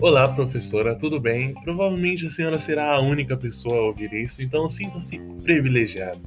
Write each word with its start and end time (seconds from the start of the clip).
Olá, 0.00 0.28
professora, 0.28 0.94
tudo 0.94 1.18
bem? 1.18 1.54
Provavelmente 1.54 2.24
a 2.24 2.30
senhora 2.30 2.56
será 2.56 2.94
a 2.94 3.00
única 3.00 3.36
pessoa 3.36 3.78
a 3.78 3.82
ouvir 3.82 4.12
isso, 4.12 4.40
então 4.40 4.70
sinta-se 4.70 5.18
privilegiado. 5.42 6.20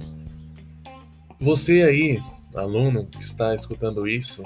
Você 1.40 1.82
aí, 1.82 2.20
aluno 2.54 3.06
que 3.06 3.24
está 3.24 3.56
escutando 3.56 4.06
isso, 4.06 4.44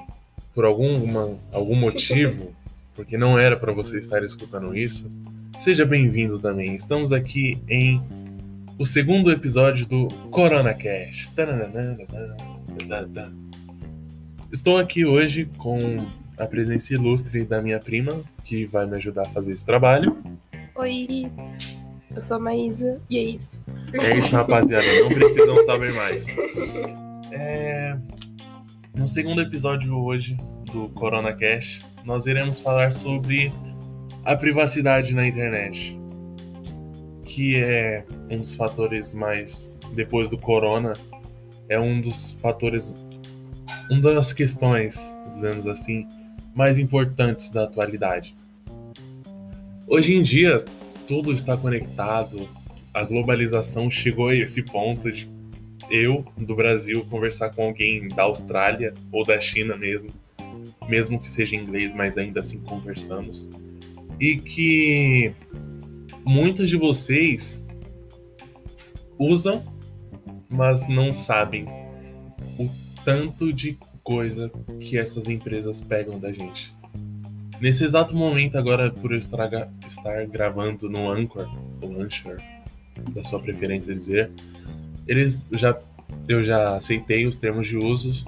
por 0.53 0.63
alguma, 0.63 1.39
algum 1.51 1.75
motivo, 1.75 2.53
porque 2.93 3.17
não 3.17 3.39
era 3.39 3.57
para 3.57 3.73
você 3.73 3.97
estar 3.97 4.23
escutando 4.23 4.77
isso, 4.77 5.11
seja 5.57 5.87
bem-vindo 5.87 6.37
também. 6.37 6.75
Estamos 6.75 7.11
aqui 7.11 7.57
em 7.67 7.99
o 8.77 8.85
segundo 8.85 9.31
episódio 9.31 9.87
do 9.87 10.07
Corona 10.29 10.75
Cash. 10.75 11.31
Estou 14.51 14.77
aqui 14.77 15.03
hoje 15.03 15.49
com 15.57 16.05
a 16.37 16.45
presença 16.45 16.93
ilustre 16.93 17.45
da 17.45 17.61
minha 17.61 17.79
prima, 17.79 18.23
que 18.43 18.65
vai 18.65 18.85
me 18.85 18.95
ajudar 18.95 19.23
a 19.23 19.29
fazer 19.29 19.53
esse 19.53 19.65
trabalho. 19.65 20.17
Oi, 20.75 21.31
eu 22.13 22.21
sou 22.21 22.37
a 22.37 22.39
Maísa 22.39 23.01
e 23.09 23.17
é 23.17 23.23
isso. 23.23 23.63
É 23.93 24.17
isso, 24.17 24.35
rapaziada, 24.35 24.85
não 25.01 25.09
precisam 25.09 25.63
saber 25.63 25.93
mais. 25.93 26.25
É... 27.31 27.97
No 28.93 29.07
segundo 29.07 29.41
episódio 29.41 29.97
hoje 29.97 30.37
do 30.71 30.89
Corona 30.89 31.33
Cash, 31.33 31.85
nós 32.03 32.25
iremos 32.25 32.59
falar 32.59 32.91
sobre 32.91 33.51
a 34.23 34.35
privacidade 34.35 35.13
na 35.13 35.27
internet, 35.27 35.99
que 37.25 37.57
é 37.57 38.05
um 38.29 38.37
dos 38.37 38.55
fatores 38.55 39.13
mais 39.13 39.79
depois 39.93 40.29
do 40.29 40.37
corona, 40.37 40.93
é 41.69 41.79
um 41.79 41.99
dos 41.99 42.31
fatores, 42.31 42.93
uma 43.89 44.01
das 44.01 44.33
questões, 44.33 45.17
dizemos 45.29 45.67
assim, 45.67 46.07
mais 46.55 46.79
importantes 46.79 47.49
da 47.49 47.65
atualidade. 47.65 48.33
Hoje 49.85 50.15
em 50.15 50.23
dia, 50.23 50.63
tudo 51.05 51.33
está 51.33 51.57
conectado, 51.57 52.47
a 52.93 53.03
globalização 53.03 53.91
chegou 53.91 54.29
a 54.29 54.35
esse 54.35 54.63
ponto 54.63 55.11
de 55.11 55.29
eu, 55.91 56.25
do 56.37 56.55
Brasil, 56.55 57.05
conversar 57.05 57.53
com 57.53 57.65
alguém 57.65 58.07
da 58.07 58.23
Austrália 58.23 58.93
ou 59.11 59.25
da 59.25 59.39
China 59.39 59.75
mesmo, 59.75 60.09
mesmo 60.87 61.19
que 61.19 61.29
seja 61.29 61.55
inglês, 61.55 61.93
mas 61.93 62.17
ainda 62.17 62.39
assim 62.39 62.59
conversamos. 62.61 63.47
E 64.19 64.37
que 64.37 65.33
muitos 66.25 66.69
de 66.69 66.77
vocês 66.77 67.67
usam, 69.19 69.63
mas 70.49 70.87
não 70.87 71.11
sabem 71.11 71.65
o 72.57 72.69
tanto 73.03 73.51
de 73.51 73.77
coisa 74.05 74.51
que 74.79 74.97
essas 74.97 75.27
empresas 75.27 75.81
pegam 75.81 76.17
da 76.17 76.31
gente. 76.31 76.73
Nesse 77.59 77.83
exato 77.83 78.15
momento, 78.15 78.57
agora, 78.57 78.91
por 78.91 79.11
eu 79.11 79.17
estar, 79.17 79.49
estar 79.87 80.25
gravando 80.27 80.87
no 80.87 81.11
Anchor, 81.11 81.49
ou 81.81 82.01
Anchor, 82.01 82.37
da 83.11 83.23
sua 83.23 83.39
preferência 83.41 83.93
dizer, 83.93 84.29
eles 85.07 85.47
já 85.51 85.77
eu 86.27 86.43
já 86.43 86.77
aceitei 86.77 87.25
os 87.25 87.37
termos 87.37 87.67
de 87.67 87.77
uso 87.77 88.25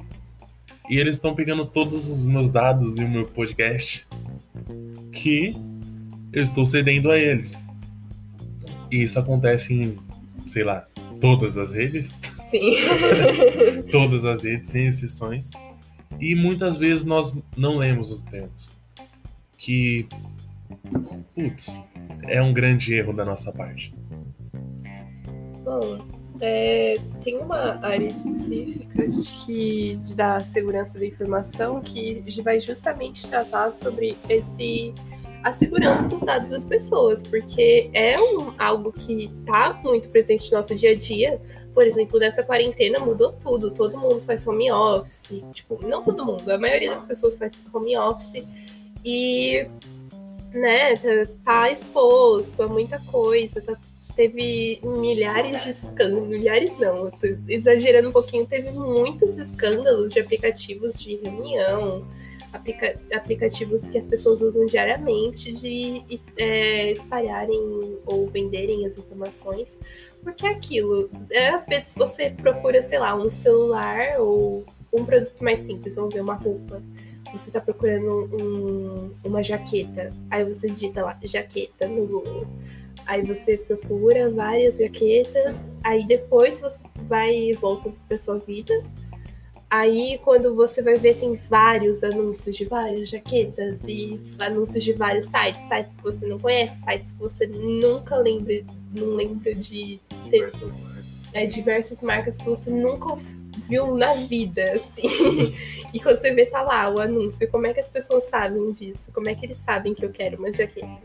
e 0.89 0.97
eles 0.97 1.16
estão 1.16 1.36
pegando 1.36 1.66
todos 1.66 2.09
os 2.09 2.25
meus 2.25 2.52
dados 2.52 2.97
e 2.97 3.03
o 3.03 3.09
meu 3.09 3.25
podcast 3.25 4.08
que 5.12 5.56
eu 6.34 6.44
estou 6.44 6.66
cedendo 6.66 7.12
a 7.12 7.17
eles. 7.17 7.64
E 8.91 9.03
isso 9.03 9.19
acontece 9.19 9.73
em, 9.73 9.97
sei 10.47 10.64
lá, 10.64 10.88
todas 11.19 11.58
as 11.58 11.72
redes. 11.72 12.16
Sim. 12.50 12.75
todas 13.91 14.25
as 14.25 14.44
redes, 14.44 14.72
sem 14.72 14.88
exceções. 14.88 15.52
E 16.20 16.36
muitas 16.36 16.78
vezes 16.78 17.06
nós 17.06 17.38
não 17.56 17.78
lemos 17.78 18.12
os 18.12 18.23
termos. 18.23 18.76
Que, 19.58 20.08
putz, 21.36 21.82
é 22.24 22.42
um 22.42 22.54
grande 22.54 22.94
erro 22.94 23.14
da 23.14 23.25
nossa 23.25 23.52
parte. 23.52 23.94
Bom, 25.64 26.00
é, 26.40 26.97
tem 27.24 27.38
uma 27.38 27.80
área 27.86 28.08
específica 28.08 29.08
de 29.08 29.22
que 29.22 30.00
da 30.16 30.44
segurança 30.46 31.00
da 31.00 31.06
informação 31.06 31.81
que 31.81 32.24
vai 32.44 32.59
justamente 32.59 33.28
tratar 33.28 33.72
sobre 33.72 34.16
esse 34.30 34.94
a 35.44 35.53
segurança 35.53 36.03
dos 36.03 36.22
dados 36.22 36.50
das 36.50 36.66
pessoas, 36.66 37.24
porque 37.24 37.90
é 37.94 38.20
um, 38.20 38.53
algo 38.58 38.92
que 38.92 39.25
está 39.40 39.80
muito 39.84 40.09
presente 40.09 40.52
no 40.52 40.58
nosso 40.58 40.75
dia 40.75 40.92
a 40.92 40.96
dia. 40.96 41.42
Por 41.74 41.86
exemplo, 41.86 42.20
nessa 42.20 42.44
quarentena 42.44 43.00
mudou 43.00 43.31
tudo, 43.34 43.72
todo 43.72 43.97
mundo 43.97 44.22
faz 44.22 44.46
home 44.47 44.72
office, 44.72 45.42
tipo, 45.53 45.80
não 45.88 46.03
todo 46.03 46.26
mundo, 46.26 46.50
a 46.50 46.58
maioria 46.58 46.92
das 46.92 47.06
pessoas 47.06 47.38
faz 47.38 47.64
home 47.74 47.97
office 47.97 48.44
e 49.06 49.68
né, 50.53 50.96
tá, 50.97 51.34
tá 51.44 51.72
exposto 51.72 52.64
a 52.64 52.68
muita 52.68 53.00
coisa, 53.00 53.62
tá 53.62 53.78
teve 54.18 54.80
milhares 54.84 55.64
de 55.64 55.70
escândalos, 55.70 56.28
milhares 56.28 56.76
não, 56.80 57.12
exagerando 57.47 58.09
um 58.09 58.12
pouquinho, 58.12 58.47
teve 58.47 58.72
muitos 58.72 59.38
escândalos 59.38 60.12
de 60.12 60.20
aplicativos 60.20 61.00
de 61.00 61.18
reunião, 61.18 62.03
aplica 62.57 63.00
aplicativos 63.13 63.88
que 63.88 63.97
as 63.97 64.07
pessoas 64.07 64.41
usam 64.41 64.66
diariamente 64.66 65.53
de 65.53 66.03
é, 66.38 66.91
espalharem 66.91 67.97
ou 68.06 68.28
venderem 68.28 68.85
as 68.85 68.97
informações, 68.97 69.79
porque 70.22 70.45
é 70.45 70.50
aquilo, 70.50 71.09
é, 71.31 71.50
às 71.50 71.66
vezes 71.66 71.94
você 71.96 72.29
procura, 72.29 72.81
sei 72.84 73.00
lá, 73.00 73.16
um 73.16 73.31
celular 73.31 74.19
ou 74.19 74.66
um 74.91 75.06
produto 75.06 75.44
mais 75.44 75.62
simples, 75.62 75.96
vamos 75.96 76.13
ver 76.13 76.22
uma 76.22 76.35
roupa. 76.35 76.84
Você 77.31 77.50
está 77.50 77.59
procurando 77.59 78.29
um, 78.41 79.13
uma 79.23 79.44
jaqueta, 79.44 80.13
aí 80.29 80.46
você 80.46 80.67
digita 80.67 81.03
lá 81.03 81.17
jaqueta 81.23 81.88
no 81.88 82.07
Google. 82.07 82.47
Aí 83.06 83.22
você 83.22 83.57
procura 83.57 84.29
várias 84.29 84.78
jaquetas, 84.78 85.69
aí 85.84 86.06
depois 86.06 86.62
você 86.62 86.81
vai 87.03 87.34
e 87.34 87.53
volta 87.53 87.91
para 88.07 88.17
sua 88.17 88.38
vida. 88.38 88.73
Aí 89.69 90.17
quando 90.23 90.55
você 90.55 90.81
vai 90.81 90.97
ver 90.97 91.17
tem 91.17 91.33
vários 91.33 92.03
anúncios 92.03 92.55
de 92.55 92.63
várias 92.66 93.09
jaquetas 93.09 93.79
e 93.85 94.19
anúncios 94.39 94.83
de 94.83 94.94
vários 94.94 95.25
sites, 95.25 95.67
sites 95.67 95.94
que 95.95 96.03
você 96.03 96.25
não 96.25 96.39
conhece, 96.39 96.73
sites 96.83 97.11
que 97.11 97.19
você 97.19 97.45
nunca 97.47 98.16
lembra, 98.16 98.63
não 98.95 99.16
lembra 99.16 99.53
de 99.53 100.00
diversas 100.23 100.73
marcas. 100.73 101.05
É, 101.33 101.45
diversas 101.45 102.01
marcas 102.01 102.38
que 102.38 102.45
você 102.45 102.69
nunca 102.69 103.17
viu 103.67 103.95
na 103.95 104.13
vida, 104.13 104.72
assim. 104.72 105.01
e 105.94 105.99
quando 105.99 106.22
você 106.22 106.34
vê 106.34 106.45
tá 106.45 106.61
lá 106.61 106.89
o 106.89 106.99
anúncio, 106.99 107.49
como 107.49 107.67
é 107.67 107.73
que 107.73 107.81
as 107.81 107.89
pessoas 107.89 108.25
sabem 108.25 108.72
disso? 108.72 109.11
Como 109.11 109.28
é 109.29 109.35
que 109.35 109.45
eles 109.45 109.57
sabem 109.57 109.94
que 109.94 110.05
eu 110.05 110.09
quero 110.09 110.38
uma 110.38 110.51
jaqueta? 110.51 111.01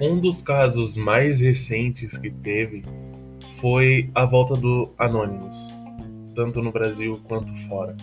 Um 0.00 0.20
dos 0.20 0.42
casos 0.42 0.96
mais 0.96 1.40
recentes 1.40 2.18
que 2.18 2.30
teve 2.30 2.82
foi 3.58 4.10
a 4.14 4.26
volta 4.26 4.54
do 4.54 4.92
Anonymous, 4.98 5.72
tanto 6.34 6.62
no 6.62 6.72
Brasil 6.72 7.20
quanto 7.26 7.52
fora. 7.68 7.96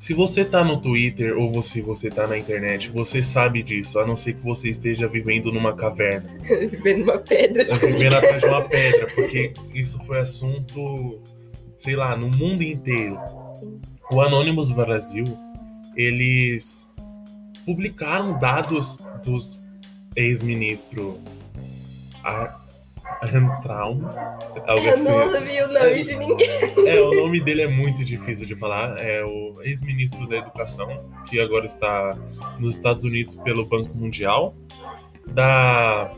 Se 0.00 0.14
você 0.14 0.46
tá 0.46 0.64
no 0.64 0.80
Twitter 0.80 1.36
ou 1.36 1.62
se 1.62 1.82
você 1.82 2.10
tá 2.10 2.26
na 2.26 2.38
internet, 2.38 2.88
você 2.88 3.22
sabe 3.22 3.62
disso, 3.62 3.98
a 3.98 4.06
não 4.06 4.16
ser 4.16 4.32
que 4.32 4.40
você 4.40 4.70
esteja 4.70 5.06
vivendo 5.06 5.52
numa 5.52 5.74
caverna. 5.74 6.30
vivendo 6.70 7.00
numa 7.00 7.18
pedra. 7.18 7.66
Tá 7.66 7.74
vivendo 7.74 8.14
atrás 8.14 8.40
de 8.40 8.48
uma 8.48 8.66
pedra, 8.66 9.06
porque 9.14 9.52
isso 9.74 10.02
foi 10.06 10.20
assunto, 10.20 11.20
sei 11.76 11.96
lá, 11.96 12.16
no 12.16 12.30
mundo 12.30 12.62
inteiro. 12.62 13.18
O 14.10 14.22
Anonymous 14.22 14.70
Brasil, 14.70 15.24
eles 15.94 16.90
publicaram 17.66 18.38
dados 18.38 18.98
dos 19.22 19.60
ex-ministro 20.16 21.20
Arntraum. 23.22 24.00
Algo 24.66 24.84
Eu 24.84 24.90
assim. 24.90 25.10
não 25.10 25.24
ouvi 25.24 25.62
o 25.62 25.68
nome 25.68 26.02
de 26.02 26.16
ninguém. 26.16 26.48
É, 26.86 27.00
o 27.00 27.14
nome 27.14 27.40
dele 27.40 27.62
é 27.62 27.68
muito 27.68 28.04
difícil 28.04 28.46
de 28.46 28.56
falar. 28.56 28.98
É 28.98 29.24
o 29.24 29.60
ex-ministro 29.62 30.26
da 30.28 30.36
Educação, 30.36 30.88
que 31.28 31.40
agora 31.40 31.66
está 31.66 32.16
nos 32.58 32.76
Estados 32.76 33.04
Unidos 33.04 33.36
pelo 33.36 33.64
Banco 33.66 33.96
Mundial. 33.96 34.54
Da 35.26 36.10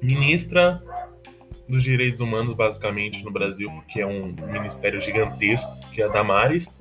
ministra 0.00 0.82
dos 1.68 1.82
Direitos 1.82 2.20
Humanos, 2.20 2.54
basicamente, 2.54 3.24
no 3.24 3.30
Brasil, 3.30 3.70
porque 3.74 4.00
é 4.00 4.06
um 4.06 4.34
ministério 4.50 5.00
gigantesco, 5.00 5.70
que 5.90 6.02
é 6.02 6.06
a 6.06 6.08
Damares. 6.08 6.74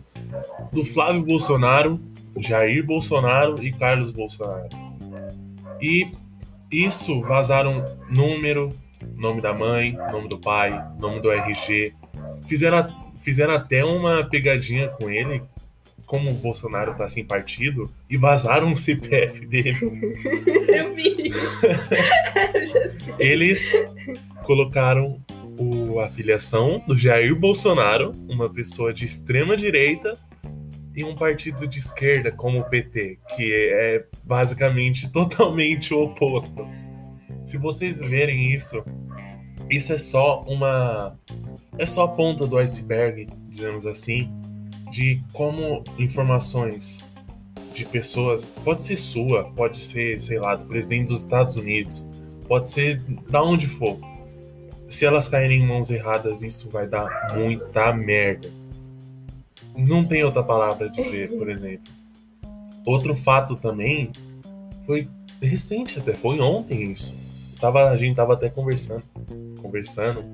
Do 0.72 0.84
Flávio 0.84 1.24
Bolsonaro, 1.24 2.00
Jair 2.38 2.86
Bolsonaro 2.86 3.64
e 3.64 3.72
Carlos 3.72 4.12
Bolsonaro. 4.12 4.70
E 5.82 6.08
isso 6.72 7.22
vazaram 7.22 7.84
número, 8.10 8.70
nome 9.16 9.42
da 9.42 9.54
mãe, 9.54 9.94
nome 10.12 10.28
do 10.28 10.38
pai, 10.38 10.72
nome 11.00 11.22
do 11.22 11.32
RG. 11.32 11.94
Fizeram, 12.48 13.12
fizeram 13.20 13.54
até 13.54 13.84
uma 13.84 14.24
pegadinha 14.24 14.90
com 14.90 15.10
ele, 15.10 15.42
como 16.06 16.30
o 16.30 16.34
Bolsonaro 16.34 16.96
tá 16.96 17.08
sem 17.08 17.24
partido, 17.24 17.90
e 18.10 18.18
vazaram 18.18 18.72
o 18.72 18.76
CPF 18.76 19.46
dele. 19.46 19.78
Eu 20.68 20.96
vi. 20.96 21.32
Eles 23.18 23.74
colocaram 24.44 25.22
o, 25.58 26.00
a 26.00 26.10
filiação 26.10 26.84
do 26.88 26.98
Jair 26.98 27.36
Bolsonaro, 27.36 28.12
uma 28.28 28.50
pessoa 28.50 28.94
de 28.94 29.06
extrema 29.06 29.56
direita, 29.56 30.18
e 30.96 31.04
um 31.04 31.16
partido 31.16 31.68
de 31.68 31.80
esquerda 31.80 32.32
como 32.32 32.60
o 32.60 32.64
PT, 32.64 33.20
que 33.36 33.70
é 33.74 34.06
basicamente 34.24 35.12
totalmente 35.14 35.94
o 35.94 36.04
oposto. 36.04 36.68
Se 37.46 37.58
vocês 37.58 38.00
verem 38.00 38.54
isso, 38.54 38.84
isso 39.70 39.94
é 39.94 39.98
só 39.98 40.44
uma. 40.44 41.18
É 41.78 41.86
só 41.86 42.04
a 42.04 42.08
ponta 42.08 42.46
do 42.46 42.58
iceberg, 42.58 43.28
dizemos 43.48 43.86
assim, 43.86 44.30
de 44.92 45.24
como 45.34 45.84
informações 45.98 47.06
de 47.74 47.86
pessoas, 47.86 48.50
pode 48.50 48.82
ser 48.82 48.98
sua, 48.98 49.46
pode 49.52 49.78
ser, 49.78 50.20
sei 50.20 50.38
lá, 50.38 50.56
do 50.56 50.66
presidente 50.66 51.08
dos 51.08 51.22
Estados 51.22 51.56
Unidos, 51.56 52.06
pode 52.48 52.70
ser 52.70 53.02
da 53.30 53.42
onde 53.42 53.68
for. 53.68 53.98
Se 54.90 55.06
elas 55.06 55.30
caírem 55.30 55.62
em 55.62 55.66
mãos 55.66 55.90
erradas, 55.90 56.42
isso 56.42 56.70
vai 56.70 56.86
dar 56.86 57.34
muita 57.34 57.94
merda. 57.94 58.52
Não 59.76 60.04
tem 60.06 60.24
outra 60.24 60.44
palavra 60.44 60.88
a 60.88 60.90
dizer, 60.90 61.30
por 61.30 61.48
exemplo. 61.50 61.92
Outro 62.86 63.16
fato 63.16 63.56
também 63.56 64.12
foi 64.86 65.08
recente 65.42 65.98
até, 65.98 66.14
foi 66.14 66.42
ontem 66.42 66.92
isso. 66.92 67.16
Tava, 67.62 67.92
a 67.92 67.98
gente 67.98 68.16
tava 68.16 68.34
até 68.34 68.50
conversando, 68.50 69.04
conversando 69.62 70.26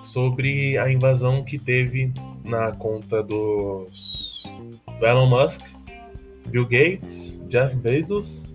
sobre 0.00 0.78
a 0.78 0.90
invasão 0.90 1.44
que 1.44 1.58
teve 1.58 2.10
na 2.42 2.72
conta 2.72 3.22
dos 3.22 4.42
do 4.98 5.06
Elon 5.06 5.26
Musk, 5.26 5.64
Bill 6.48 6.64
Gates, 6.64 7.40
Jeff 7.48 7.76
Bezos 7.76 8.52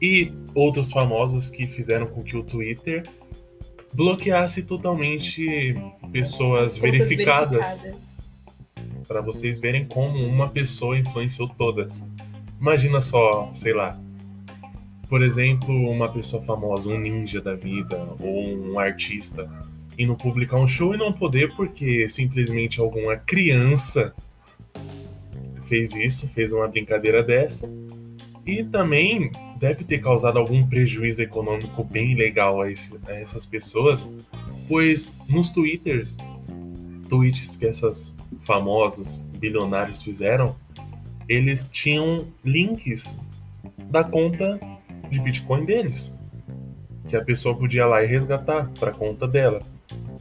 e 0.00 0.30
outros 0.54 0.92
famosos 0.92 1.50
que 1.50 1.66
fizeram 1.66 2.06
com 2.06 2.22
que 2.22 2.36
o 2.36 2.42
Twitter 2.42 3.02
bloqueasse 3.94 4.62
totalmente 4.62 5.74
pessoas 6.12 6.76
verificadas. 6.76 7.82
verificadas 7.82 8.08
para 9.08 9.22
vocês 9.22 9.58
verem 9.58 9.86
como 9.86 10.18
uma 10.18 10.50
pessoa 10.50 10.98
influenciou 10.98 11.48
todas. 11.48 12.04
Imagina 12.60 13.00
só, 13.00 13.50
sei 13.54 13.72
lá, 13.72 13.98
por 15.08 15.22
exemplo, 15.22 15.74
uma 15.90 16.08
pessoa 16.08 16.42
famosa, 16.42 16.90
um 16.90 16.98
ninja 16.98 17.40
da 17.40 17.54
vida 17.54 17.96
ou 18.20 18.56
um 18.56 18.78
artista 18.78 19.48
indo 19.98 20.14
publicar 20.14 20.58
um 20.58 20.68
show 20.68 20.94
e 20.94 20.98
não 20.98 21.12
poder 21.12 21.54
porque 21.56 22.08
simplesmente 22.08 22.78
alguma 22.78 23.16
criança 23.16 24.14
fez 25.62 25.94
isso, 25.94 26.28
fez 26.28 26.52
uma 26.52 26.68
brincadeira 26.68 27.22
dessa. 27.22 27.68
E 28.46 28.62
também 28.64 29.30
deve 29.58 29.84
ter 29.84 29.98
causado 29.98 30.38
algum 30.38 30.66
prejuízo 30.66 31.22
econômico 31.22 31.82
bem 31.84 32.14
legal 32.14 32.62
a, 32.62 32.70
esse, 32.70 32.98
a 33.06 33.12
essas 33.12 33.44
pessoas, 33.44 34.10
pois 34.68 35.14
nos 35.28 35.50
twitters, 35.50 36.16
tweets 37.08 37.56
que 37.56 37.66
essas 37.66 38.14
famosos 38.42 39.24
bilionários 39.38 40.00
fizeram, 40.00 40.56
eles 41.28 41.68
tinham 41.68 42.26
links 42.44 43.18
da 43.90 44.02
conta 44.02 44.58
de 45.10 45.20
Bitcoin 45.20 45.64
deles, 45.64 46.16
que 47.06 47.16
a 47.16 47.24
pessoa 47.24 47.56
podia 47.56 47.82
ir 47.82 47.86
lá 47.86 48.02
e 48.02 48.06
resgatar 48.06 48.70
para 48.78 48.92
conta 48.92 49.26
dela. 49.26 49.60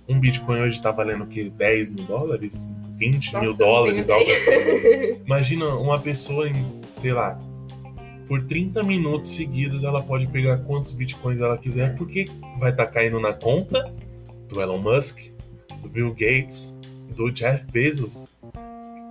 Um 0.07 0.19
Bitcoin 0.19 0.59
hoje 0.61 0.77
está 0.77 0.91
valendo 0.91 1.25
o 1.25 1.27
quê? 1.27 1.51
10 1.55 1.89
mil 1.91 2.05
dólares? 2.05 2.69
20 2.97 3.33
Nossa, 3.33 3.45
mil 3.45 3.57
dólares, 3.57 4.09
algo 4.09 4.29
assim. 4.31 5.21
Imagina 5.25 5.67
uma 5.75 5.99
pessoa 5.99 6.49
em, 6.49 6.81
sei 6.95 7.13
lá, 7.13 7.37
por 8.27 8.41
30 8.43 8.83
minutos 8.83 9.29
seguidos 9.29 9.83
ela 9.83 10.01
pode 10.01 10.27
pegar 10.27 10.57
quantos 10.59 10.91
bitcoins 10.91 11.41
ela 11.41 11.57
quiser, 11.57 11.95
porque 11.95 12.25
vai 12.59 12.71
estar 12.71 12.85
tá 12.85 12.91
caindo 12.91 13.19
na 13.19 13.33
conta 13.33 13.93
do 14.49 14.61
Elon 14.61 14.79
Musk, 14.79 15.31
do 15.81 15.89
Bill 15.89 16.11
Gates, 16.11 16.77
do 17.15 17.31
Jeff 17.31 17.65
Bezos. 17.71 18.35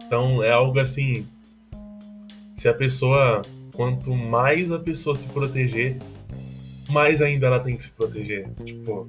Então 0.06 0.42
é 0.42 0.52
algo 0.52 0.78
assim. 0.78 1.26
Se 2.54 2.68
a 2.68 2.74
pessoa. 2.74 3.42
Quanto 3.76 4.14
mais 4.14 4.72
a 4.72 4.78
pessoa 4.78 5.14
se 5.14 5.28
proteger, 5.28 5.98
mais 6.88 7.22
ainda 7.22 7.46
ela 7.46 7.60
tem 7.60 7.76
que 7.76 7.82
se 7.82 7.90
proteger. 7.90 8.48
Tipo. 8.64 9.08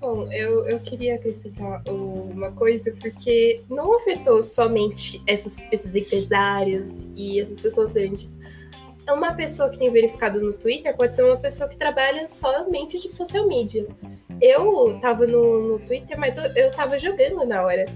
Bom, 0.00 0.30
eu, 0.32 0.66
eu 0.66 0.80
queria 0.80 1.14
acrescentar 1.14 1.82
uma 1.88 2.50
coisa, 2.52 2.92
porque 3.00 3.62
não 3.70 3.96
afetou 3.96 4.42
somente 4.42 5.22
essas, 5.26 5.56
esses 5.70 5.94
empresários 5.94 6.88
e 7.14 7.40
essas 7.40 7.60
pessoas 7.60 7.92
grandes. 7.92 8.36
Uma 9.08 9.34
pessoa 9.34 9.68
que 9.68 9.78
tem 9.78 9.90
verificado 9.90 10.40
no 10.40 10.54
Twitter 10.54 10.96
pode 10.96 11.14
ser 11.14 11.24
uma 11.24 11.36
pessoa 11.36 11.68
que 11.68 11.76
trabalha 11.76 12.26
somente 12.28 12.98
de 12.98 13.10
social 13.10 13.46
media 13.46 13.86
eu 14.40 14.98
tava 15.00 15.26
no, 15.26 15.68
no 15.68 15.78
Twitter, 15.80 16.18
mas 16.18 16.36
eu, 16.36 16.44
eu 16.54 16.70
tava 16.72 16.98
jogando 16.98 17.44
na 17.44 17.62
hora. 17.62 17.86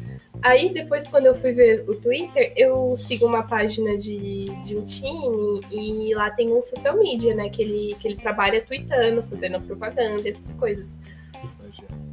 Aí 0.42 0.72
depois, 0.72 1.06
quando 1.06 1.26
eu 1.26 1.34
fui 1.34 1.52
ver 1.52 1.84
o 1.88 1.94
Twitter, 1.94 2.52
eu 2.56 2.94
sigo 2.96 3.26
uma 3.26 3.42
página 3.42 3.96
de, 3.96 4.46
de 4.64 4.76
um 4.76 4.84
time 4.84 5.60
e 5.70 6.14
lá 6.14 6.30
tem 6.30 6.52
um 6.52 6.62
social 6.62 6.96
media, 6.96 7.34
né? 7.34 7.48
Que 7.48 7.62
ele, 7.62 7.96
que 7.98 8.08
ele 8.08 8.16
trabalha 8.16 8.60
tweetando, 8.60 9.22
fazendo 9.24 9.60
propaganda, 9.60 10.28
essas 10.28 10.54
coisas. 10.54 10.90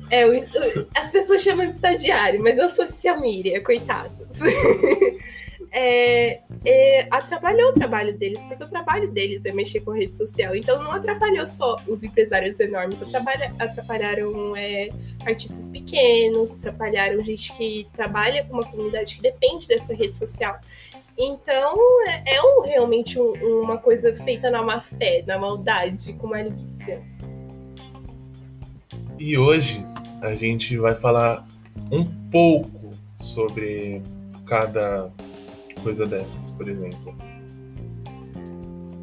É, 0.10 0.26
o, 0.26 0.40
o, 0.40 0.88
as 0.96 1.12
pessoas 1.12 1.42
chamam 1.42 1.66
de 1.66 1.74
estagiário, 1.74 2.42
mas 2.42 2.58
eu 2.58 2.70
sou 2.70 2.88
social 2.88 3.20
media, 3.20 3.62
coitados. 3.62 4.40
é, 5.78 6.40
é, 6.64 7.08
atrapalhou 7.12 7.72
o 7.72 7.74
trabalho 7.74 8.18
deles, 8.18 8.46
porque 8.46 8.64
o 8.64 8.68
trabalho 8.68 9.12
deles 9.12 9.44
é 9.44 9.52
mexer 9.52 9.82
com 9.82 9.92
rede 9.92 10.16
social. 10.16 10.56
Então 10.56 10.82
não 10.82 10.94
atrapalhou 10.94 11.46
só 11.46 11.76
os 11.86 12.02
empresários 12.02 12.58
enormes, 12.62 13.02
atrapalha, 13.02 13.54
atrapalharam 13.60 14.56
é, 14.56 14.88
artistas 15.26 15.70
pequenos, 15.70 16.54
atrapalharam 16.54 17.22
gente 17.22 17.52
que 17.52 17.86
trabalha 17.94 18.46
com 18.46 18.54
uma 18.54 18.64
comunidade 18.64 19.16
que 19.16 19.22
depende 19.22 19.68
dessa 19.68 19.94
rede 19.94 20.18
social. 20.18 20.58
Então 21.18 21.78
é, 22.08 22.36
é 22.36 22.42
um, 22.42 22.62
realmente 22.62 23.20
um, 23.20 23.34
uma 23.62 23.78
coisa 23.78 24.14
feita 24.14 24.50
na 24.50 24.64
má 24.64 24.80
fé, 24.80 25.26
na 25.28 25.38
maldade, 25.38 26.14
com 26.14 26.28
malícia. 26.28 27.04
E 29.20 29.38
hoje 29.38 29.86
a 30.22 30.36
gente 30.36 30.78
vai 30.78 30.96
falar 30.96 31.46
um 31.92 32.06
pouco 32.32 32.92
sobre 33.18 34.02
cada 34.46 35.12
coisa 35.86 36.08
dessas, 36.08 36.50
por 36.50 36.68
exemplo. 36.68 37.16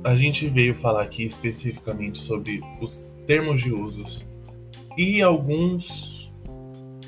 A 0.03 0.17
gente 0.17 0.49
veio 0.49 0.75
falar 0.75 1.05
aqui 1.05 1.23
especificamente 1.23 2.19
sobre 2.19 2.61
os 2.81 3.13
termos 3.25 3.63
de 3.63 3.73
usos 3.73 4.25
e 4.99 5.23
alguns 5.23 6.33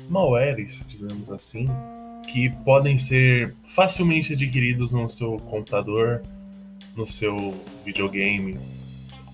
malwares, 0.07 0.85
dizemos 0.87 1.29
assim, 1.29 1.67
que 2.31 2.49
podem 2.63 2.95
ser 2.95 3.53
facilmente 3.65 4.31
adquiridos 4.31 4.93
no 4.93 5.09
seu 5.09 5.35
computador, 5.35 6.21
no 6.95 7.05
seu 7.05 7.53
videogame. 7.83 8.57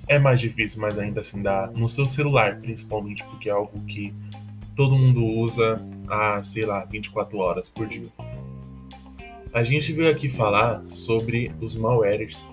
É 0.08 0.18
mais 0.18 0.42
difícil, 0.42 0.82
mas 0.82 0.98
ainda 0.98 1.22
assim 1.22 1.44
dá 1.44 1.70
no 1.76 1.88
seu 1.88 2.08
celular, 2.08 2.60
principalmente 2.60 3.24
porque 3.26 3.48
é 3.48 3.52
algo 3.52 3.80
que 3.86 4.12
todo 4.76 4.98
mundo 4.98 5.24
usa 5.24 5.80
há, 6.08 6.44
sei 6.44 6.66
lá, 6.66 6.84
24 6.86 7.38
horas 7.38 7.70
por 7.70 7.88
dia. 7.88 8.10
A 9.54 9.66
gente 9.66 9.92
veio 9.92 10.10
aqui 10.10 10.30
falar 10.30 10.82
sobre 10.88 11.52
os 11.60 11.76
malwares. 11.76 12.48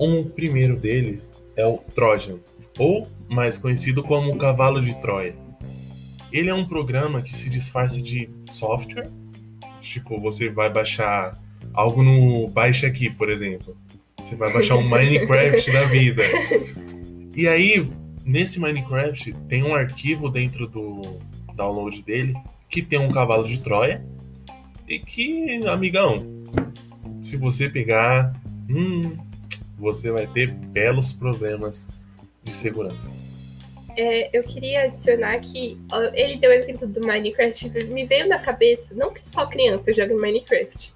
Um 0.00 0.24
primeiro 0.24 0.78
dele 0.78 1.20
é 1.54 1.66
o 1.66 1.76
Trojan, 1.76 2.38
ou 2.78 3.06
mais 3.28 3.58
conhecido 3.58 4.02
como 4.02 4.32
o 4.32 4.38
Cavalo 4.38 4.80
de 4.80 4.98
Troia. 4.98 5.36
Ele 6.32 6.48
é 6.48 6.54
um 6.54 6.66
programa 6.66 7.20
que 7.20 7.34
se 7.34 7.50
disfarça 7.50 8.00
de 8.00 8.30
software. 8.46 9.10
Tipo, 9.78 10.18
você 10.18 10.48
vai 10.48 10.72
baixar 10.72 11.38
algo 11.74 12.02
no 12.02 12.48
Baixa 12.48 12.86
Aqui, 12.86 13.10
por 13.10 13.30
exemplo. 13.30 13.76
Você 14.22 14.34
vai 14.34 14.50
baixar 14.50 14.76
um 14.76 14.82
Minecraft 14.88 15.70
da 15.70 15.84
vida. 15.84 16.22
E 17.34 17.46
aí, 17.46 17.86
nesse 18.24 18.58
Minecraft, 18.58 19.34
tem 19.48 19.62
um 19.62 19.74
arquivo 19.74 20.30
dentro 20.30 20.66
do 20.66 21.18
download 21.54 22.02
dele 22.02 22.34
que 22.70 22.80
tem 22.80 22.98
um 22.98 23.10
cavalo 23.10 23.44
de 23.44 23.60
Troia 23.60 24.02
e 24.88 24.98
que, 24.98 25.66
amigão, 25.66 26.26
se 27.20 27.36
você 27.36 27.68
pegar, 27.68 28.32
hum, 28.68 29.16
você 29.78 30.10
vai 30.10 30.26
ter 30.26 30.50
belos 30.50 31.12
problemas 31.12 31.88
de 32.42 32.52
segurança. 32.52 33.16
É, 33.98 34.36
eu 34.36 34.42
queria 34.42 34.82
adicionar 34.82 35.38
que 35.40 35.80
ele 36.12 36.36
deu 36.36 36.50
o 36.50 36.54
exemplo 36.54 36.86
do 36.86 37.00
Minecraft, 37.00 37.86
me 37.86 38.04
veio 38.04 38.28
na 38.28 38.38
cabeça, 38.38 38.94
não 38.94 39.12
que 39.12 39.26
só 39.26 39.46
criança 39.46 39.92
joga 39.92 40.14
Minecraft, 40.14 40.92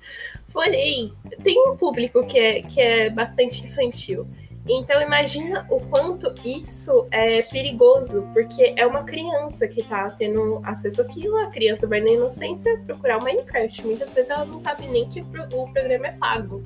porém, 0.52 1.10
tem 1.42 1.56
um 1.66 1.76
público 1.76 2.26
que 2.26 2.38
é, 2.38 2.62
que 2.62 2.78
é 2.80 3.08
bastante 3.08 3.64
infantil. 3.64 4.26
Então 4.72 5.02
imagina 5.02 5.66
o 5.68 5.80
quanto 5.80 6.32
isso 6.44 7.08
é 7.10 7.42
perigoso, 7.42 8.24
porque 8.32 8.72
é 8.76 8.86
uma 8.86 9.02
criança 9.02 9.66
que 9.66 9.82
tá 9.82 10.08
tendo 10.12 10.60
acesso 10.62 11.02
àquilo, 11.02 11.36
a 11.38 11.48
criança 11.48 11.88
vai 11.88 12.00
na 12.00 12.10
inocência 12.10 12.80
procurar 12.86 13.18
o 13.18 13.24
Minecraft. 13.24 13.84
Muitas 13.84 14.14
vezes 14.14 14.30
ela 14.30 14.44
não 14.44 14.60
sabe 14.60 14.86
nem 14.86 15.08
que 15.08 15.22
o 15.22 15.24
programa 15.72 16.06
é 16.06 16.12
pago. 16.12 16.62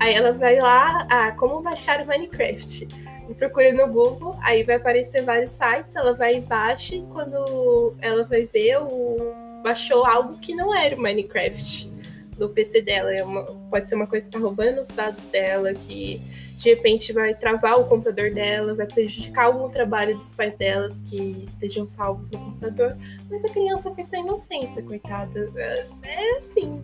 Aí 0.00 0.14
ela 0.14 0.32
vai 0.32 0.60
lá, 0.60 1.06
ah, 1.10 1.32
como 1.32 1.60
baixar 1.60 2.00
o 2.00 2.06
Minecraft? 2.06 2.88
Procura 3.36 3.70
no 3.74 3.86
Google, 3.86 4.34
aí 4.42 4.62
vai 4.62 4.76
aparecer 4.76 5.22
vários 5.22 5.50
sites, 5.50 5.94
ela 5.94 6.14
vai 6.14 6.36
e 6.36 6.40
baixa, 6.40 6.94
e 6.94 7.02
quando 7.12 7.94
ela 8.00 8.24
vai 8.24 8.46
ver, 8.46 8.78
o... 8.78 9.34
baixou 9.62 10.06
algo 10.06 10.38
que 10.38 10.54
não 10.54 10.74
era 10.74 10.96
o 10.96 11.00
Minecraft. 11.00 11.91
No 12.38 12.48
PC 12.48 12.82
dela. 12.82 13.12
É 13.14 13.22
uma, 13.22 13.44
pode 13.44 13.88
ser 13.88 13.94
uma 13.94 14.06
coisa 14.06 14.26
que 14.26 14.32
tá 14.32 14.38
roubando 14.38 14.80
os 14.80 14.88
dados 14.88 15.28
dela, 15.28 15.72
que 15.74 16.20
de 16.56 16.70
repente 16.70 17.12
vai 17.12 17.34
travar 17.34 17.78
o 17.78 17.84
computador 17.84 18.32
dela, 18.32 18.74
vai 18.74 18.86
prejudicar 18.86 19.46
algum 19.46 19.68
trabalho 19.68 20.16
dos 20.16 20.32
pais 20.34 20.56
delas 20.56 20.98
que 21.08 21.44
estejam 21.44 21.88
salvos 21.88 22.30
no 22.30 22.38
computador. 22.38 22.96
Mas 23.30 23.44
a 23.44 23.48
criança 23.48 23.92
fez 23.94 24.08
na 24.10 24.20
inocência, 24.20 24.82
coitada. 24.82 25.50
É, 25.56 25.86
é 26.04 26.38
assim. 26.38 26.82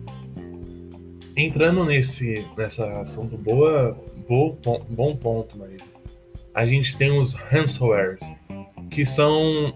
Entrando 1.35 1.85
nesse 1.85 2.45
nessa 2.57 2.99
assunto 2.99 3.37
boa, 3.37 3.97
boa 4.27 4.57
bom 4.89 5.15
ponto, 5.15 5.57
Marisa. 5.57 5.85
A 6.53 6.65
gente 6.65 6.97
tem 6.97 7.17
os 7.17 7.33
ransomwares, 7.33 8.19
que 8.89 9.05
são 9.05 9.73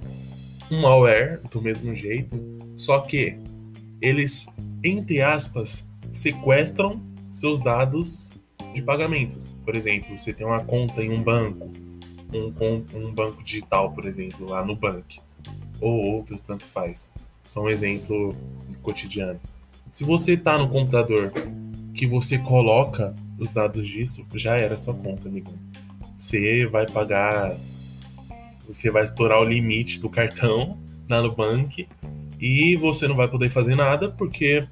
um 0.70 0.82
malware 0.82 1.39
do 1.51 1.62
mesmo 1.62 1.94
jeito, 1.96 2.36
só 2.75 3.00
que 3.01 3.38
eles, 4.01 4.48
entre 4.83 5.21
aspas, 5.21 5.87
sequestram 6.11 7.01
seus 7.31 7.61
dados 7.61 8.31
de 8.73 8.81
pagamentos. 8.81 9.55
Por 9.63 9.75
exemplo, 9.75 10.17
você 10.17 10.33
tem 10.33 10.45
uma 10.45 10.63
conta 10.63 11.01
em 11.01 11.11
um 11.11 11.23
banco, 11.23 11.69
um, 12.33 12.97
um 12.97 13.13
banco 13.13 13.43
digital, 13.43 13.91
por 13.91 14.05
exemplo, 14.05 14.47
lá 14.47 14.65
no 14.65 14.75
banco, 14.75 15.07
ou 15.79 16.15
outro, 16.15 16.37
tanto 16.37 16.65
faz. 16.65 17.11
Só 17.43 17.61
um 17.61 17.69
exemplo 17.69 18.35
cotidiano. 18.81 19.39
Se 19.89 20.03
você 20.03 20.33
está 20.33 20.57
no 20.57 20.69
computador 20.69 21.31
que 21.93 22.07
você 22.07 22.37
coloca 22.39 23.13
os 23.37 23.53
dados 23.53 23.87
disso, 23.87 24.25
já 24.33 24.57
era 24.57 24.75
sua 24.75 24.93
conta, 24.93 25.27
amigo. 25.27 25.53
Você 26.17 26.65
vai 26.65 26.87
pagar, 26.87 27.55
você 28.67 28.89
vai 28.89 29.03
estourar 29.03 29.39
o 29.39 29.43
limite 29.43 29.99
do 29.99 30.09
cartão 30.09 30.77
na 31.07 31.21
Nubank 31.21 31.87
e 32.43 32.75
você 32.75 33.07
não 33.07 33.15
vai 33.15 33.29
poder 33.29 33.50
fazer 33.50 33.73
nada 33.73 34.12
porque 34.12 34.67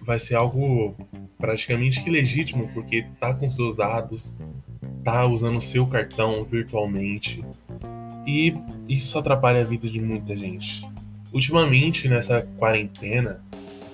vai 0.00 0.18
ser 0.18 0.36
algo 0.36 0.96
praticamente 1.36 2.02
que 2.02 2.08
legítimo, 2.08 2.70
porque 2.72 3.04
tá 3.20 3.34
com 3.34 3.50
seus 3.50 3.76
dados, 3.76 4.34
tá 5.04 5.26
usando 5.26 5.60
seu 5.60 5.86
cartão 5.86 6.42
virtualmente. 6.42 7.44
E 8.26 8.54
isso 8.88 9.18
atrapalha 9.18 9.60
a 9.60 9.64
vida 9.64 9.90
de 9.90 10.00
muita 10.00 10.34
gente. 10.34 10.88
Ultimamente, 11.30 12.08
nessa 12.08 12.48
quarentena, 12.56 13.44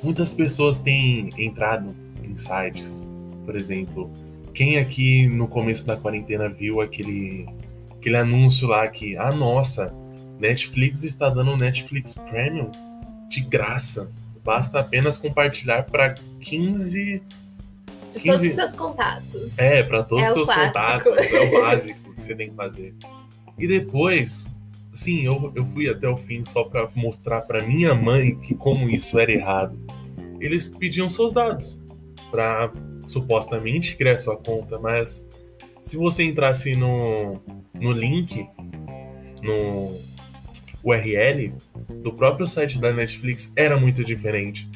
muitas 0.00 0.32
pessoas 0.32 0.78
têm 0.78 1.30
entrado 1.36 1.92
em 2.24 2.36
sites. 2.36 3.12
Por 3.44 3.56
exemplo, 3.56 4.12
quem 4.54 4.78
aqui 4.78 5.26
no 5.26 5.48
começo 5.48 5.84
da 5.84 5.96
quarentena 5.96 6.48
viu 6.48 6.80
aquele, 6.80 7.48
aquele 7.90 8.16
anúncio 8.16 8.68
lá 8.68 8.86
que, 8.86 9.16
ah, 9.16 9.32
nossa, 9.32 9.92
Netflix 10.38 11.02
está 11.02 11.28
dando 11.28 11.56
Netflix 11.56 12.14
Premium 12.14 12.70
de 13.28 13.40
graça. 13.40 14.10
Basta 14.44 14.80
apenas 14.80 15.18
compartilhar 15.18 15.84
para 15.84 16.14
15. 16.40 17.22
15... 18.14 18.26
Todos 18.26 18.42
os 18.42 18.52
seus 18.54 18.74
contatos. 18.74 19.58
É, 19.58 19.82
para 19.82 20.02
todos 20.02 20.24
os 20.24 20.30
é 20.30 20.32
seus 20.32 20.48
contatos. 20.48 21.32
É 21.32 21.40
o 21.40 21.52
básico 21.60 22.14
que 22.14 22.22
você 22.22 22.34
tem 22.34 22.50
que 22.50 22.54
fazer. 22.54 22.94
E 23.58 23.66
depois, 23.66 24.46
sim, 24.92 25.24
eu, 25.24 25.52
eu 25.54 25.64
fui 25.64 25.88
até 25.88 26.08
o 26.08 26.16
fim 26.16 26.44
só 26.44 26.64
para 26.64 26.88
mostrar 26.94 27.42
para 27.42 27.66
minha 27.66 27.94
mãe 27.94 28.38
que 28.38 28.54
como 28.54 28.88
isso 28.88 29.18
era 29.18 29.32
errado. 29.32 29.78
Eles 30.40 30.68
pediam 30.68 31.08
seus 31.10 31.32
dados 31.32 31.82
para 32.30 32.70
supostamente 33.06 33.96
criar 33.96 34.16
sua 34.16 34.36
conta, 34.36 34.78
mas 34.78 35.26
se 35.82 35.96
você 35.96 36.24
entrasse 36.24 36.74
no, 36.74 37.40
no 37.74 37.92
link, 37.92 38.46
no 39.42 39.98
URL, 40.86 41.52
do 42.00 42.12
próprio 42.12 42.46
site 42.46 42.78
da 42.78 42.92
Netflix 42.92 43.52
era 43.56 43.76
muito 43.76 44.04
diferente. 44.04 44.70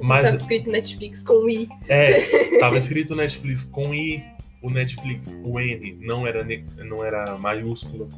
Mas 0.00 0.24
estava 0.24 0.36
escrito 0.36 0.70
Netflix 0.70 1.22
com 1.22 1.48
I. 1.48 1.68
É, 1.88 2.58
tava 2.58 2.76
escrito 2.76 3.14
Netflix 3.14 3.64
com 3.64 3.94
I. 3.94 4.24
O 4.60 4.68
Netflix, 4.70 5.38
o 5.44 5.60
N, 5.60 5.96
não 6.00 6.26
era, 6.26 6.44
não 6.78 7.04
era 7.04 7.38
maiúsculo. 7.38 8.08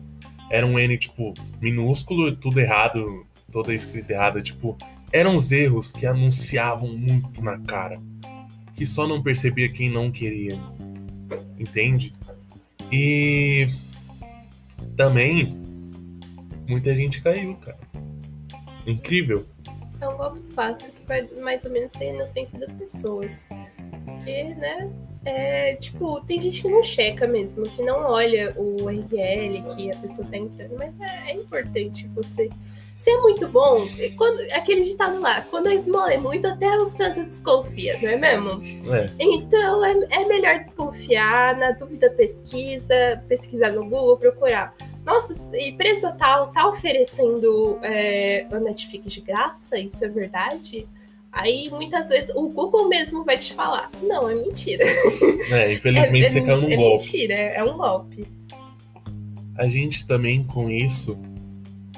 Era 0.51 0.67
um 0.67 0.79
N, 0.79 0.97
tipo, 0.97 1.35
minúsculo, 1.61 2.35
tudo 2.35 2.59
errado, 2.59 3.27
toda 3.53 3.75
escrita 3.75 4.15
errada. 4.15 4.41
Tipo, 4.41 4.77
eram 5.13 5.37
os 5.37 5.53
erros 5.53 5.93
que 5.93 6.07
anunciavam 6.07 6.97
muito 6.97 7.45
na 7.45 7.59
cara. 7.59 8.01
Que 8.75 8.87
só 8.87 9.07
não 9.07 9.23
percebia 9.23 9.69
quem 9.69 9.91
não 9.91 10.11
queria. 10.11 10.59
Entende? 11.59 12.15
E 12.91 13.69
também 14.97 15.60
muita 16.71 16.95
gente 16.95 17.21
caiu, 17.21 17.57
cara. 17.57 17.79
Incrível. 18.87 19.45
É 20.01 20.09
um 20.09 20.17
golpe 20.17 20.41
fácil 20.53 20.93
que 20.93 21.03
vai 21.03 21.29
mais 21.43 21.65
ou 21.65 21.71
menos 21.71 21.93
ter 21.93 22.11
a 22.11 22.15
inocência 22.15 22.59
das 22.59 22.73
pessoas. 22.73 23.47
Porque, 24.07 24.55
né? 24.55 24.91
É, 25.23 25.75
tipo, 25.75 26.23
tem 26.23 26.41
gente 26.41 26.63
que 26.63 26.69
não 26.69 26.83
checa 26.83 27.27
mesmo, 27.27 27.65
que 27.65 27.83
não 27.83 28.05
olha 28.05 28.55
o 28.57 28.85
URL 28.85 29.63
que 29.75 29.93
a 29.93 29.97
pessoa 29.99 30.27
tá 30.27 30.39
entrando, 30.39 30.77
mas 30.79 30.99
é, 30.99 31.33
é 31.33 31.35
importante 31.35 32.09
você 32.15 32.49
ser 32.97 33.19
muito 33.19 33.47
bom. 33.49 33.87
Quando, 34.17 34.41
aquele 34.53 34.83
ditado 34.83 35.21
lá, 35.21 35.43
quando 35.43 35.67
a 35.67 35.75
esmola 35.75 36.13
é 36.13 36.17
muito, 36.17 36.47
até 36.47 36.67
o 36.79 36.87
santo 36.87 37.25
desconfia, 37.27 37.99
não 38.01 38.09
é 38.09 38.17
mesmo? 38.17 38.63
É. 38.95 39.11
Então 39.19 39.85
é, 39.85 39.93
é 40.11 40.25
melhor 40.27 40.61
desconfiar, 40.61 41.55
na 41.59 41.73
dúvida 41.73 42.11
pesquisa, 42.11 43.23
pesquisar 43.29 43.73
no 43.73 43.85
Google, 43.85 44.17
procurar 44.17 44.75
nossa, 45.11 45.59
empresa 45.59 46.13
tal 46.13 46.49
tá 46.49 46.69
oferecendo 46.69 47.79
é, 47.83 48.47
a 48.51 48.61
Netflix 48.61 49.13
de 49.13 49.21
graça, 49.21 49.79
isso 49.79 50.05
é 50.05 50.09
verdade? 50.09 50.87
Aí 51.33 51.69
muitas 51.71 52.09
vezes 52.09 52.33
o 52.35 52.49
Google 52.49 52.89
mesmo 52.89 53.25
vai 53.25 53.37
te 53.37 53.53
falar, 53.53 53.91
não, 54.03 54.29
é 54.29 54.35
mentira. 54.35 54.85
É, 55.51 55.73
infelizmente 55.75 56.27
é, 56.27 56.29
você 56.29 56.41
caiu 56.41 56.61
num 56.61 56.71
é 56.71 56.77
golpe. 56.77 57.05
É 57.05 57.13
mentira, 57.13 57.35
é 57.35 57.65
um 57.65 57.77
golpe. 57.77 58.25
A 59.57 59.69
gente 59.69 60.07
também 60.07 60.45
com 60.45 60.71
isso, 60.71 61.19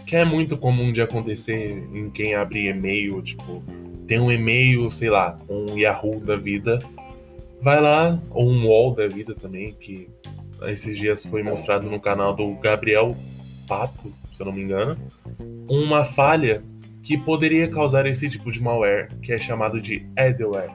que 0.07 0.17
é 0.17 0.25
muito 0.25 0.57
comum 0.57 0.93
de 0.93 1.03
acontecer 1.03 1.87
em 1.93 2.11
quem 2.11 2.35
abre 2.35 2.69
e-mail, 2.69 3.23
tipo, 3.23 3.63
tem 4.07 4.19
um 4.19 4.33
e-mail, 4.33 4.91
sei 4.91 5.11
lá, 5.11 5.39
um 5.49 5.79
Yahoo 5.79 6.21
da 6.21 6.37
vida, 6.37 6.79
vai 7.61 7.81
lá, 7.81 8.21
ou 8.31 8.51
um 8.51 8.67
wall 8.67 8.95
da 8.95 9.07
vida 9.07 9.35
também, 9.35 9.73
que 9.73 10.09
esses 10.67 10.97
dias 10.97 11.25
foi 11.25 11.43
mostrado 11.43 11.89
no 11.89 12.01
canal 12.01 12.35
do 12.35 12.55
Gabriel 12.57 13.17
Pato, 13.67 14.13
se 14.31 14.43
eu 14.43 14.47
não 14.47 14.53
me 14.53 14.63
engano, 14.63 14.97
uma 15.69 16.05
falha 16.05 16.63
que 17.03 17.19
poderia 17.19 17.69
causar 17.69 18.07
esse 18.07 18.29
tipo 18.29 18.51
de 18.51 18.63
malware, 18.63 19.09
que 19.21 19.33
é 19.33 19.39
chamado 19.39 19.81
de 19.81 20.07
adware, 20.17 20.73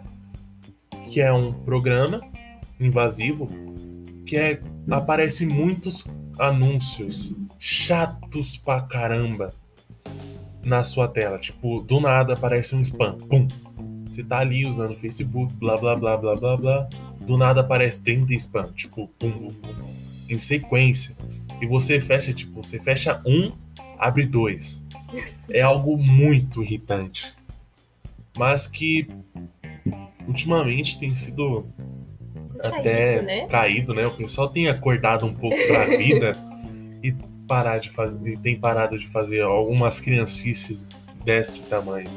que 1.05 1.21
é 1.21 1.31
um 1.31 1.53
programa 1.53 2.21
invasivo 2.79 3.47
que 4.25 4.35
é, 4.35 4.59
aparece 4.91 5.45
muitos 5.45 6.05
anúncios 6.37 7.33
chatos 7.57 8.57
pra 8.57 8.81
caramba 8.81 9.53
na 10.63 10.83
sua 10.83 11.07
tela. 11.07 11.39
Tipo, 11.39 11.81
do 11.81 12.01
nada 12.01 12.33
aparece 12.33 12.75
um 12.75 12.81
spam. 12.81 13.17
Pum! 13.29 13.47
Você 14.05 14.23
tá 14.23 14.39
ali 14.39 14.65
usando 14.65 14.95
Facebook, 14.95 15.53
blá 15.53 15.77
blá 15.77 15.95
blá 15.95 16.17
blá 16.17 16.35
blá 16.35 16.57
blá 16.57 16.89
do 17.27 17.37
nada 17.37 17.59
aparece 17.59 18.01
30 18.01 18.33
spam, 18.35 18.71
tipo, 18.73 19.07
pum, 19.19 19.31
pum, 19.31 19.47
pum, 19.49 19.93
em 20.29 20.37
sequência. 20.37 21.15
E 21.61 21.67
você 21.67 21.99
fecha, 21.99 22.33
tipo, 22.33 22.63
você 22.63 22.79
fecha 22.79 23.21
um, 23.25 23.51
abre 23.99 24.25
dois. 24.25 24.83
É 25.49 25.61
algo 25.61 25.97
muito 25.97 26.63
irritante. 26.63 27.35
Mas 28.37 28.65
que 28.65 29.09
ultimamente 30.25 30.97
tem 30.97 31.13
sido 31.13 31.65
até 32.63 33.21
né? 33.21 33.47
caído, 33.47 33.93
né? 33.93 34.05
O 34.07 34.15
pessoal 34.15 34.47
tem 34.47 34.69
acordado 34.69 35.25
um 35.25 35.33
pouco 35.33 35.57
pra 35.67 35.85
vida 35.97 36.31
e 37.03 37.13
parar 37.45 37.77
de 37.77 37.89
fazer, 37.89 38.19
e 38.25 38.37
tem 38.37 38.57
parado 38.57 38.97
de 38.97 39.07
fazer 39.07 39.41
algumas 39.41 39.99
criancices 39.99 40.87
desse 41.25 41.63
tamanho. 41.63 42.09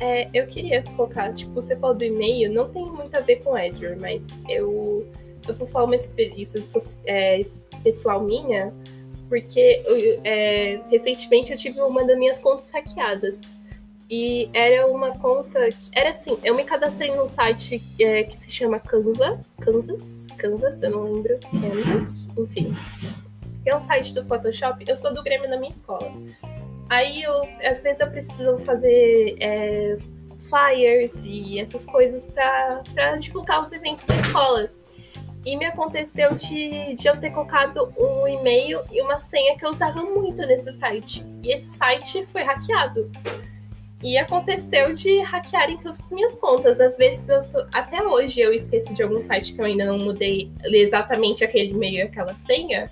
É, 0.00 0.28
eu 0.32 0.46
queria 0.46 0.82
colocar, 0.82 1.32
tipo, 1.32 1.52
você 1.52 1.76
falou 1.76 1.96
do 1.96 2.04
e-mail, 2.04 2.52
não 2.52 2.68
tem 2.68 2.84
muito 2.84 3.16
a 3.16 3.20
ver 3.20 3.36
com 3.36 3.58
Edward, 3.58 4.00
mas 4.00 4.26
eu, 4.48 5.06
eu 5.46 5.54
vou 5.54 5.66
falar 5.66 5.86
uma 5.86 5.96
experiência 5.96 6.62
é, 7.04 7.42
pessoal 7.82 8.22
minha, 8.22 8.72
porque 9.28 9.82
é, 10.24 10.80
recentemente 10.88 11.50
eu 11.50 11.58
tive 11.58 11.80
uma 11.80 12.04
das 12.06 12.16
minhas 12.16 12.38
contas 12.38 12.70
hackeadas. 12.70 13.40
E 14.10 14.48
era 14.54 14.86
uma 14.86 15.10
conta. 15.18 15.70
Que, 15.70 15.90
era 15.92 16.10
assim, 16.10 16.38
eu 16.42 16.54
me 16.54 16.64
cadastrei 16.64 17.14
num 17.14 17.28
site 17.28 17.82
é, 18.00 18.22
que 18.24 18.38
se 18.38 18.50
chama 18.50 18.80
Canva. 18.80 19.38
Canvas? 19.60 20.24
Canvas, 20.38 20.82
eu 20.82 20.90
não 20.90 21.02
lembro. 21.02 21.38
Canvas, 21.50 22.26
enfim. 22.38 22.74
É 23.66 23.76
um 23.76 23.82
site 23.82 24.14
do 24.14 24.24
Photoshop. 24.24 24.82
Eu 24.88 24.96
sou 24.96 25.12
do 25.12 25.22
Grêmio 25.22 25.50
na 25.50 25.58
minha 25.58 25.72
escola. 25.72 26.10
Aí 26.88 27.22
eu, 27.22 27.48
às 27.62 27.82
vezes 27.82 28.00
eu 28.00 28.10
preciso 28.10 28.58
fazer 28.58 29.36
é, 29.40 29.96
flyers 30.38 31.24
e 31.24 31.60
essas 31.60 31.84
coisas 31.84 32.26
para 32.26 33.16
divulgar 33.18 33.60
os 33.60 33.70
eventos 33.72 34.04
da 34.04 34.16
escola. 34.16 34.70
E 35.44 35.56
me 35.56 35.64
aconteceu 35.64 36.34
de, 36.34 36.94
de 36.94 37.08
eu 37.08 37.16
ter 37.18 37.30
colocado 37.30 37.92
um 37.96 38.26
e-mail 38.26 38.82
e 38.90 39.00
uma 39.00 39.18
senha 39.18 39.56
que 39.56 39.64
eu 39.64 39.70
usava 39.70 40.02
muito 40.02 40.38
nesse 40.46 40.72
site. 40.78 41.24
E 41.42 41.54
esse 41.54 41.76
site 41.76 42.24
foi 42.26 42.42
hackeado. 42.42 43.10
E 44.02 44.16
aconteceu 44.16 44.92
de 44.92 45.22
hackearem 45.22 45.78
todas 45.78 46.04
as 46.04 46.10
minhas 46.10 46.34
contas. 46.34 46.80
Às 46.80 46.96
vezes, 46.96 47.26
tô, 47.50 47.66
até 47.72 48.02
hoje, 48.02 48.40
eu 48.40 48.52
esqueço 48.52 48.94
de 48.94 49.02
algum 49.02 49.22
site 49.22 49.54
que 49.54 49.60
eu 49.60 49.64
ainda 49.64 49.86
não 49.86 49.98
mudei 49.98 50.52
exatamente 50.64 51.44
aquele 51.44 51.70
e-mail, 51.70 52.06
aquela 52.06 52.34
senha. 52.46 52.90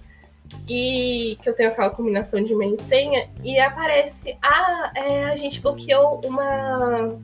E 0.69 1.37
que 1.43 1.49
eu 1.49 1.55
tenho 1.55 1.71
aquela 1.71 1.91
combinação 1.91 2.43
de 2.43 2.53
e-mail 2.53 2.75
e 2.75 2.83
senha. 2.83 3.29
E 3.43 3.59
aparece, 3.59 4.37
ah, 4.43 4.93
é, 4.97 5.25
a 5.27 5.37
gente 5.37 5.61
bloqueou 5.61 6.21
uma, 6.25 7.17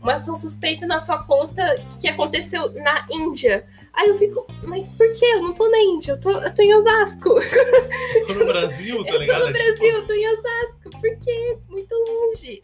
uma 0.00 0.14
ação 0.14 0.36
suspeita 0.36 0.86
na 0.86 1.00
sua 1.00 1.22
conta 1.24 1.62
que 2.00 2.06
aconteceu 2.08 2.72
na 2.74 3.04
Índia. 3.10 3.66
Aí 3.92 4.08
eu 4.08 4.16
fico, 4.16 4.46
mas 4.64 4.86
por 4.96 5.12
que? 5.12 5.24
Eu 5.24 5.42
não 5.42 5.52
tô 5.54 5.68
na 5.68 5.78
Índia, 5.78 6.12
eu 6.12 6.20
tô, 6.20 6.30
eu 6.30 6.54
tô 6.54 6.62
em 6.62 6.74
Osasco. 6.74 7.30
Tô 8.26 8.34
no 8.34 8.46
Brasil, 8.46 9.02
tá 9.06 9.10
Eu 9.12 9.18
ligado? 9.18 9.40
tô 9.40 9.50
no 9.50 9.50
É 9.50 9.52
Brasil, 9.52 9.74
tipo, 9.74 9.86
eu 9.86 10.06
tô 10.06 10.12
em 10.12 10.28
Osasco. 10.28 10.90
Por 11.00 11.16
quê? 11.18 11.58
Muito 11.68 11.94
longe. 11.94 12.62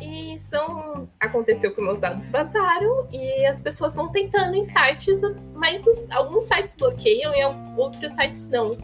E 0.00 0.38
são. 0.40 1.08
Aconteceu 1.20 1.72
que 1.74 1.80
meus 1.80 2.00
dados 2.00 2.28
vazaram 2.30 3.06
e 3.12 3.44
as 3.46 3.60
pessoas 3.60 3.92
estão 3.92 4.10
tentando 4.10 4.54
em 4.56 4.64
sites, 4.64 5.20
mas 5.54 5.86
os- 5.86 6.10
alguns 6.10 6.46
sites 6.46 6.74
bloqueiam 6.74 7.32
e 7.34 7.44
outros 7.78 8.10
sites 8.12 8.48
não. 8.48 8.76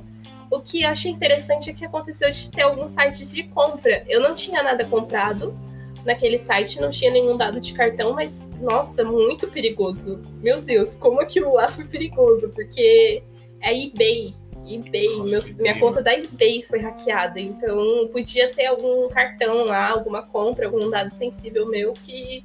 O 0.51 0.61
que 0.61 0.85
achei 0.85 1.11
interessante 1.11 1.71
é 1.71 1.73
que 1.73 1.85
aconteceu 1.85 2.31
de 2.31 2.51
ter 2.51 2.63
alguns 2.63 2.93
sites 2.93 3.33
de 3.33 3.45
compra. 3.45 4.05
Eu 4.09 4.21
não 4.21 4.35
tinha 4.35 4.63
nada 4.63 4.85
comprado 4.85 5.57
naquele 6.05 6.39
site, 6.39 6.81
não 6.81 6.91
tinha 6.91 7.11
nenhum 7.11 7.37
dado 7.37 7.61
de 7.61 7.73
cartão, 7.75 8.15
mas 8.15 8.47
nossa, 8.61 9.05
muito 9.05 9.49
perigoso. 9.49 10.21
Meu 10.41 10.61
Deus, 10.61 10.95
como 10.95 11.21
aquilo 11.21 11.55
lá 11.55 11.69
foi 11.69 11.85
perigoso, 11.85 12.49
porque 12.51 13.23
é 13.61 13.77
eBay. 13.77 14.35
eBay, 14.67 15.17
Nossa, 15.19 15.55
minha 15.59 15.79
conta 15.79 16.03
da 16.03 16.13
eBay 16.15 16.63
foi 16.63 16.79
hackeada, 16.79 17.41
então 17.41 18.09
podia 18.13 18.51
ter 18.53 18.67
algum 18.67 19.09
cartão 19.09 19.65
lá, 19.65 19.91
alguma 19.91 20.23
compra, 20.23 20.67
algum 20.67 20.89
dado 20.89 21.15
sensível 21.15 21.67
meu 21.67 21.93
que 21.93 22.45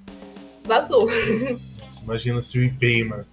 vazou. 0.63 1.07
Imagina 2.03 2.41
se 2.41 2.60
o 2.60 2.63
eBay, 2.63 3.03
mano. 3.03 3.25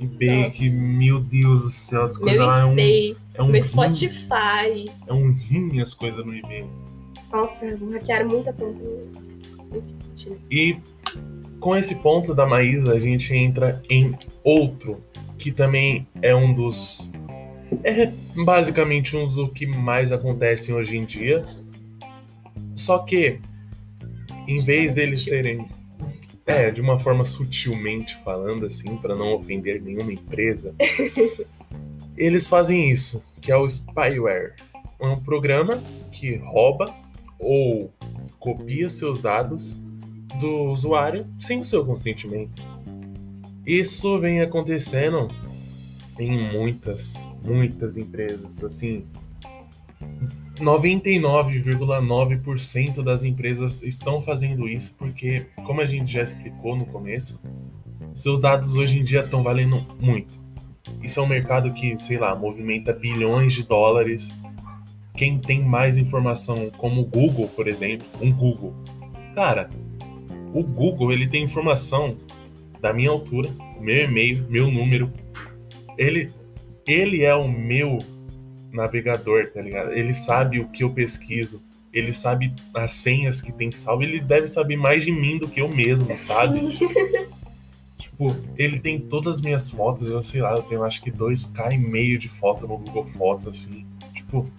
eBay, 0.00 0.44
Nossa. 0.44 0.50
que, 0.50 0.70
meu 0.70 1.20
Deus 1.20 1.62
do 1.62 1.70
céu, 1.70 2.04
as 2.04 2.16
coisas 2.16 2.38
Meu 2.38 2.46
lá 2.46 2.60
é 2.60 2.64
um, 2.64 2.72
eBay, 2.72 3.16
é 3.34 3.42
um 3.42 3.48
meu 3.48 3.62
rim, 3.62 3.68
Spotify. 3.68 4.90
é 5.06 5.12
um 5.12 5.32
rim 5.32 5.80
as 5.80 5.92
coisas 5.92 6.24
no 6.24 6.34
eBay. 6.34 6.64
Nossa, 7.30 7.66
hackearam 7.92 8.28
muita 8.28 8.52
conta. 8.52 8.80
E 10.50 10.76
com 11.60 11.76
esse 11.76 11.94
ponto 11.96 12.34
da 12.34 12.46
Maísa, 12.46 12.92
a 12.92 13.00
gente 13.00 13.34
entra 13.34 13.82
em 13.90 14.16
outro, 14.42 15.02
que 15.38 15.50
também 15.50 16.06
é 16.22 16.34
um 16.34 16.54
dos. 16.54 17.10
É 17.82 18.12
basicamente 18.36 19.16
um 19.16 19.26
dos 19.26 19.50
que 19.52 19.66
mais 19.66 20.12
acontecem 20.12 20.74
hoje 20.74 20.96
em 20.96 21.04
dia. 21.04 21.44
Só 22.74 22.98
que, 22.98 23.40
em 24.46 24.62
vez 24.62 24.94
deles 24.94 25.22
serem. 25.24 25.66
É, 26.46 26.70
de 26.70 26.80
uma 26.80 26.98
forma 26.98 27.24
sutilmente 27.24 28.16
falando, 28.18 28.66
assim, 28.66 28.96
para 28.96 29.14
não 29.14 29.34
ofender 29.34 29.80
nenhuma 29.80 30.12
empresa, 30.12 30.74
eles 32.16 32.46
fazem 32.46 32.90
isso, 32.90 33.22
que 33.40 33.50
é 33.50 33.56
o 33.56 33.66
spyware. 33.66 34.54
É 35.00 35.06
um 35.06 35.18
programa 35.18 35.82
que 36.12 36.36
rouba 36.36 36.94
ou 37.38 37.92
copia 38.38 38.90
seus 38.90 39.20
dados 39.20 39.78
do 40.38 40.70
usuário 40.70 41.26
sem 41.38 41.60
o 41.60 41.64
seu 41.64 41.84
consentimento. 41.84 42.62
Isso 43.66 44.18
vem 44.18 44.40
acontecendo 44.40 45.30
em 46.18 46.52
muitas, 46.52 47.30
muitas 47.42 47.96
empresas. 47.96 48.62
Assim, 48.62 49.06
99,9% 50.56 53.02
das 53.02 53.24
empresas 53.24 53.82
estão 53.82 54.20
fazendo 54.20 54.68
isso 54.68 54.94
porque, 54.96 55.46
como 55.66 55.80
a 55.80 55.86
gente 55.86 56.12
já 56.12 56.22
explicou 56.22 56.76
no 56.76 56.86
começo, 56.86 57.40
seus 58.14 58.38
dados 58.38 58.76
hoje 58.76 59.00
em 59.00 59.04
dia 59.04 59.24
estão 59.24 59.42
valendo 59.42 59.84
muito. 60.00 60.40
Isso 61.02 61.18
é 61.18 61.22
um 61.22 61.26
mercado 61.26 61.72
que, 61.72 61.96
sei 61.96 62.18
lá, 62.18 62.36
movimenta 62.36 62.92
bilhões 62.92 63.54
de 63.54 63.66
dólares. 63.66 64.32
Quem 65.16 65.38
tem 65.38 65.62
mais 65.62 65.96
informação, 65.96 66.70
como 66.76 67.00
o 67.00 67.04
Google, 67.04 67.48
por 67.48 67.66
exemplo, 67.66 68.06
um 68.20 68.30
Google. 68.32 68.74
Cara, 69.34 69.68
o 70.52 70.62
Google 70.62 71.12
ele 71.12 71.26
tem 71.26 71.42
informação 71.42 72.16
da 72.80 72.92
minha 72.92 73.10
altura, 73.10 73.50
meu 73.80 74.04
e-mail, 74.04 74.46
meu 74.48 74.70
número. 74.70 75.10
Ele, 75.98 76.30
ele 76.86 77.24
é 77.24 77.34
o 77.34 77.48
meu 77.48 77.98
navegador, 78.74 79.50
tá 79.50 79.62
ligado? 79.62 79.92
Ele 79.92 80.12
sabe 80.12 80.60
o 80.60 80.68
que 80.68 80.84
eu 80.84 80.90
pesquiso. 80.90 81.62
Ele 81.92 82.12
sabe 82.12 82.52
as 82.74 82.92
senhas 82.92 83.40
que 83.40 83.52
tem 83.52 83.70
salvo. 83.70 84.02
Ele 84.02 84.20
deve 84.20 84.48
saber 84.48 84.76
mais 84.76 85.04
de 85.04 85.12
mim 85.12 85.38
do 85.38 85.48
que 85.48 85.60
eu 85.60 85.68
mesmo, 85.68 86.16
sabe? 86.18 86.60
tipo, 87.96 88.34
ele 88.58 88.80
tem 88.80 88.98
todas 88.98 89.36
as 89.36 89.40
minhas 89.40 89.70
fotos. 89.70 90.10
Eu 90.10 90.22
sei 90.22 90.42
lá, 90.42 90.52
eu 90.52 90.62
tenho 90.62 90.82
acho 90.82 91.00
que 91.00 91.10
2k 91.10 91.72
e 91.72 91.78
meio 91.78 92.18
de 92.18 92.28
foto 92.28 92.66
no 92.66 92.76
Google 92.78 93.06
Fotos, 93.06 93.46
assim. 93.46 93.86
Tipo, 94.12 94.50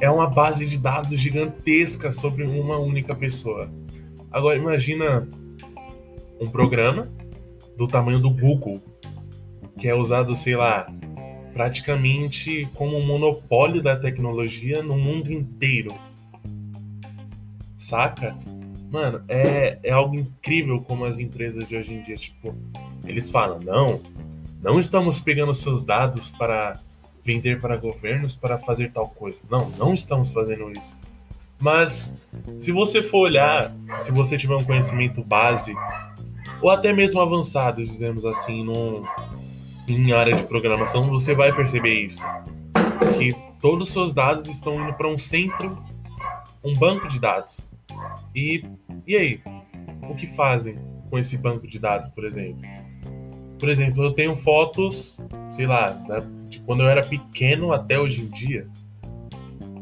é 0.00 0.10
uma 0.10 0.28
base 0.28 0.66
de 0.66 0.78
dados 0.78 1.18
gigantesca 1.18 2.12
sobre 2.12 2.44
uma 2.44 2.78
única 2.78 3.14
pessoa. 3.14 3.70
Agora 4.30 4.58
imagina 4.58 5.26
um 6.40 6.48
programa 6.48 7.10
do 7.76 7.88
tamanho 7.88 8.20
do 8.20 8.30
Google, 8.30 8.82
que 9.78 9.88
é 9.88 9.94
usado, 9.94 10.36
sei 10.36 10.56
lá, 10.56 10.92
praticamente 11.52 12.68
como 12.74 12.96
um 12.96 13.06
monopólio 13.06 13.82
da 13.82 13.96
tecnologia 13.96 14.82
no 14.82 14.96
mundo 14.96 15.32
inteiro. 15.32 15.94
Saca? 17.76 18.36
Mano, 18.90 19.22
é, 19.28 19.78
é 19.82 19.90
algo 19.90 20.16
incrível 20.16 20.80
como 20.80 21.04
as 21.04 21.18
empresas 21.18 21.68
de 21.68 21.76
hoje 21.76 21.94
em 21.94 22.02
dia, 22.02 22.16
tipo, 22.16 22.54
eles 23.04 23.30
falam, 23.30 23.58
não, 23.60 24.00
não 24.62 24.80
estamos 24.80 25.20
pegando 25.20 25.54
seus 25.54 25.84
dados 25.84 26.30
para 26.30 26.78
vender 27.22 27.60
para 27.60 27.76
governos 27.76 28.34
para 28.34 28.56
fazer 28.58 28.90
tal 28.90 29.08
coisa. 29.08 29.46
Não, 29.50 29.68
não 29.70 29.92
estamos 29.92 30.32
fazendo 30.32 30.70
isso. 30.70 30.96
Mas 31.60 32.12
se 32.58 32.72
você 32.72 33.02
for 33.02 33.26
olhar, 33.26 33.74
se 33.98 34.12
você 34.12 34.36
tiver 34.36 34.54
um 34.54 34.64
conhecimento 34.64 35.22
base, 35.22 35.74
ou 36.62 36.70
até 36.70 36.92
mesmo 36.92 37.20
avançado, 37.20 37.82
dizemos 37.82 38.24
assim, 38.24 38.64
no, 38.64 39.02
em 39.92 40.12
área 40.12 40.34
de 40.34 40.44
programação, 40.44 41.04
você 41.08 41.34
vai 41.34 41.54
perceber 41.54 42.02
isso. 42.04 42.22
Que 43.18 43.34
todos 43.60 43.88
os 43.88 43.92
seus 43.92 44.14
dados 44.14 44.46
estão 44.46 44.74
indo 44.80 44.92
para 44.94 45.08
um 45.08 45.18
centro, 45.18 45.76
um 46.64 46.74
banco 46.74 47.08
de 47.08 47.20
dados. 47.20 47.68
E, 48.34 48.64
e 49.06 49.16
aí? 49.16 49.40
O 50.08 50.14
que 50.14 50.26
fazem 50.26 50.78
com 51.10 51.18
esse 51.18 51.36
banco 51.38 51.66
de 51.66 51.78
dados, 51.78 52.08
por 52.08 52.24
exemplo? 52.24 52.62
Por 53.58 53.68
exemplo, 53.68 54.04
eu 54.04 54.12
tenho 54.12 54.34
fotos, 54.36 55.18
sei 55.50 55.66
lá, 55.66 55.90
da- 55.90 56.22
de 56.48 56.60
quando 56.60 56.82
eu 56.82 56.88
era 56.88 57.02
pequeno 57.04 57.72
até 57.72 57.98
hoje 57.98 58.22
em 58.22 58.28
dia. 58.28 58.66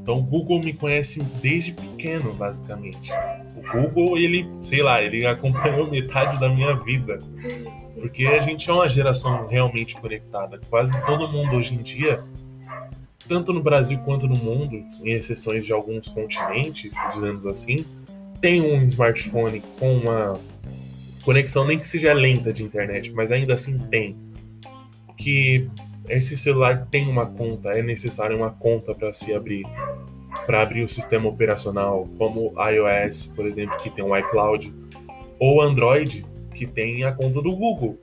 Então 0.01 0.19
o 0.21 0.23
Google 0.23 0.61
me 0.61 0.73
conhece 0.73 1.21
desde 1.43 1.73
pequeno, 1.73 2.33
basicamente. 2.33 3.11
O 3.57 3.73
Google, 3.83 4.17
ele, 4.19 4.49
sei 4.63 4.83
lá, 4.83 5.03
ele 5.03 5.27
acompanhou 5.27 5.91
metade 5.91 6.39
da 6.39 6.49
minha 6.49 6.75
vida. 6.77 7.19
Porque 7.99 8.27
a 8.27 8.41
gente 8.41 8.69
é 8.69 8.73
uma 8.73 8.89
geração 8.89 9.47
realmente 9.47 9.99
conectada. 9.99 10.61
Quase 10.69 11.01
todo 11.07 11.29
mundo 11.29 11.57
hoje 11.57 11.75
em 11.75 11.79
dia, 11.79 12.23
tanto 13.27 13.53
no 13.53 13.63
Brasil 13.63 13.99
quanto 14.05 14.27
no 14.27 14.37
mundo, 14.37 14.85
em 15.03 15.13
exceções 15.13 15.65
de 15.65 15.73
alguns 15.73 16.09
continentes, 16.09 16.95
dizemos 17.09 17.47
assim, 17.47 17.85
tem 18.41 18.61
um 18.61 18.83
smartphone 18.83 19.63
com 19.79 19.97
uma 19.97 20.39
conexão 21.25 21.67
nem 21.67 21.79
que 21.79 21.87
seja 21.87 22.13
lenta 22.13 22.53
de 22.53 22.63
internet, 22.63 23.13
mas 23.13 23.33
ainda 23.33 23.55
assim 23.55 23.77
tem. 23.79 24.17
Que 25.17 25.69
esse 26.09 26.37
celular 26.37 26.87
tem 26.91 27.09
uma 27.09 27.27
conta, 27.27 27.71
é 27.71 27.83
necessário 27.83 28.37
uma 28.37 28.51
conta 28.51 28.95
para 28.95 29.13
se 29.13 29.35
abrir, 29.35 29.65
para 30.45 30.63
abrir 30.63 30.85
o 30.85 30.89
sistema 30.89 31.29
operacional, 31.29 32.07
como 32.17 32.53
iOS, 32.57 33.27
por 33.35 33.47
exemplo, 33.47 33.77
que 33.79 33.91
tem 33.91 34.05
um 34.05 34.17
iCloud, 34.17 34.73
ou 35.41 35.61
Android, 35.61 36.25
que 36.57 36.67
tem 36.67 37.05
a 37.05 37.13
conta 37.13 37.41
do 37.43 37.55
Google. 37.55 37.99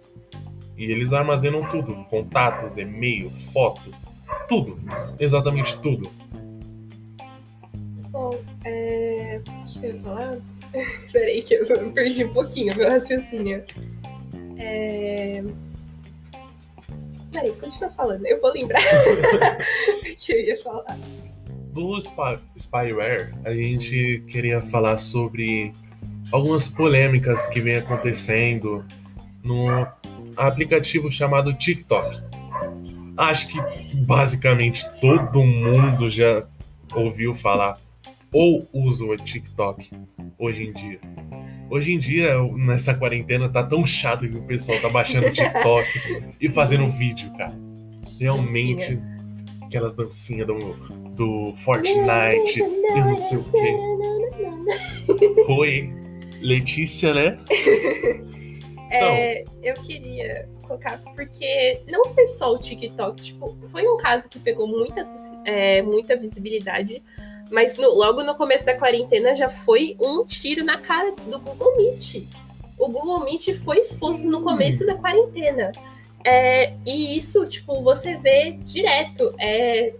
E 0.77 0.85
eles 0.85 1.11
armazenam 1.11 1.67
tudo: 1.69 1.95
contatos, 2.09 2.77
e-mail, 2.77 3.29
foto, 3.51 3.93
tudo, 4.47 4.79
exatamente 5.19 5.77
tudo. 5.79 6.09
Bom, 8.09 8.39
é. 8.63 9.41
O 9.45 9.79
que 9.79 9.85
eu 9.85 9.95
ia 9.95 10.01
falar? 10.01 10.37
Peraí, 11.11 11.41
que 11.41 11.53
eu 11.55 11.91
perdi 11.91 12.25
um 12.25 12.33
pouquinho 12.33 12.75
meu 12.75 12.89
raciocínio. 12.89 13.63
É. 14.57 15.43
Peraí, 17.31 17.51
continua 17.53 17.89
falando, 17.89 18.25
eu 18.27 18.39
vou 18.39 18.53
lembrar 18.53 18.79
o 18.79 20.03
que 20.15 20.31
eu 20.31 20.39
ia 20.39 20.57
falar. 20.61 20.97
Do 21.73 21.97
spy- 21.97 22.39
spyware, 22.55 23.33
a 23.43 23.51
gente 23.51 24.23
queria 24.27 24.61
falar 24.61 24.97
sobre 24.97 25.73
algumas 26.33 26.67
polêmicas 26.67 27.45
que 27.45 27.61
vem 27.61 27.75
acontecendo 27.75 28.83
no 29.43 29.67
aplicativo 30.35 31.11
chamado 31.11 31.53
TikTok. 31.53 32.19
Acho 33.15 33.47
que 33.49 33.59
basicamente 34.03 34.83
todo 34.99 35.45
mundo 35.45 36.09
já 36.09 36.43
ouviu 36.95 37.35
falar 37.35 37.77
ou 38.31 38.67
usa 38.73 39.05
o 39.05 39.15
TikTok 39.15 39.91
hoje 40.39 40.63
em 40.63 40.73
dia? 40.73 40.99
Hoje 41.69 41.93
em 41.93 41.99
dia, 41.99 42.33
nessa 42.55 42.95
quarentena, 42.95 43.47
tá 43.47 43.63
tão 43.63 43.85
chato 43.85 44.27
que 44.27 44.35
o 44.35 44.41
pessoal 44.41 44.79
tá 44.81 44.89
baixando 44.89 45.27
o 45.27 45.31
TikTok 45.31 45.87
e 46.41 46.49
fazendo 46.49 46.89
vídeo, 46.89 47.31
cara. 47.37 47.53
Realmente, 48.19 48.99
aquelas 49.61 49.93
dancinhas 49.93 50.47
do, 50.47 50.57
do 51.15 51.53
Fortnite 51.57 52.59
e 52.59 52.99
não 52.99 53.15
sei 53.15 53.37
o 53.37 53.43
quê. 53.43 53.77
Oi, 55.47 56.02
Letícia, 56.43 57.13
né? 57.13 57.37
É, 58.95 59.41
então. 59.41 59.53
eu 59.63 59.73
queria 59.81 60.47
colocar, 60.61 61.01
porque 61.15 61.81
não 61.89 62.05
foi 62.09 62.27
só 62.27 62.53
o 62.53 62.59
TikTok, 62.59 63.19
tipo, 63.19 63.57
foi 63.69 63.87
um 63.87 63.97
caso 63.97 64.29
que 64.29 64.37
pegou 64.37 64.67
muita, 64.67 65.01
é, 65.45 65.81
muita 65.81 66.15
visibilidade, 66.15 67.01
mas 67.51 67.75
no, 67.75 67.89
logo 67.89 68.23
no 68.23 68.35
começo 68.35 68.63
da 68.63 68.77
quarentena 68.77 69.35
já 69.35 69.49
foi 69.49 69.97
um 69.99 70.23
tiro 70.23 70.63
na 70.63 70.77
cara 70.77 71.11
do 71.11 71.39
Google 71.39 71.75
Meet. 71.75 72.27
O 72.77 72.87
Google 72.87 73.23
Meet 73.23 73.55
foi 73.63 73.79
exposto 73.79 74.27
no 74.27 74.43
começo 74.43 74.85
da 74.85 74.93
quarentena. 74.93 75.71
É, 76.23 76.73
e 76.85 77.17
isso, 77.17 77.47
tipo, 77.47 77.81
você 77.81 78.15
vê 78.17 78.51
direto. 78.61 79.33
É, 79.39 79.93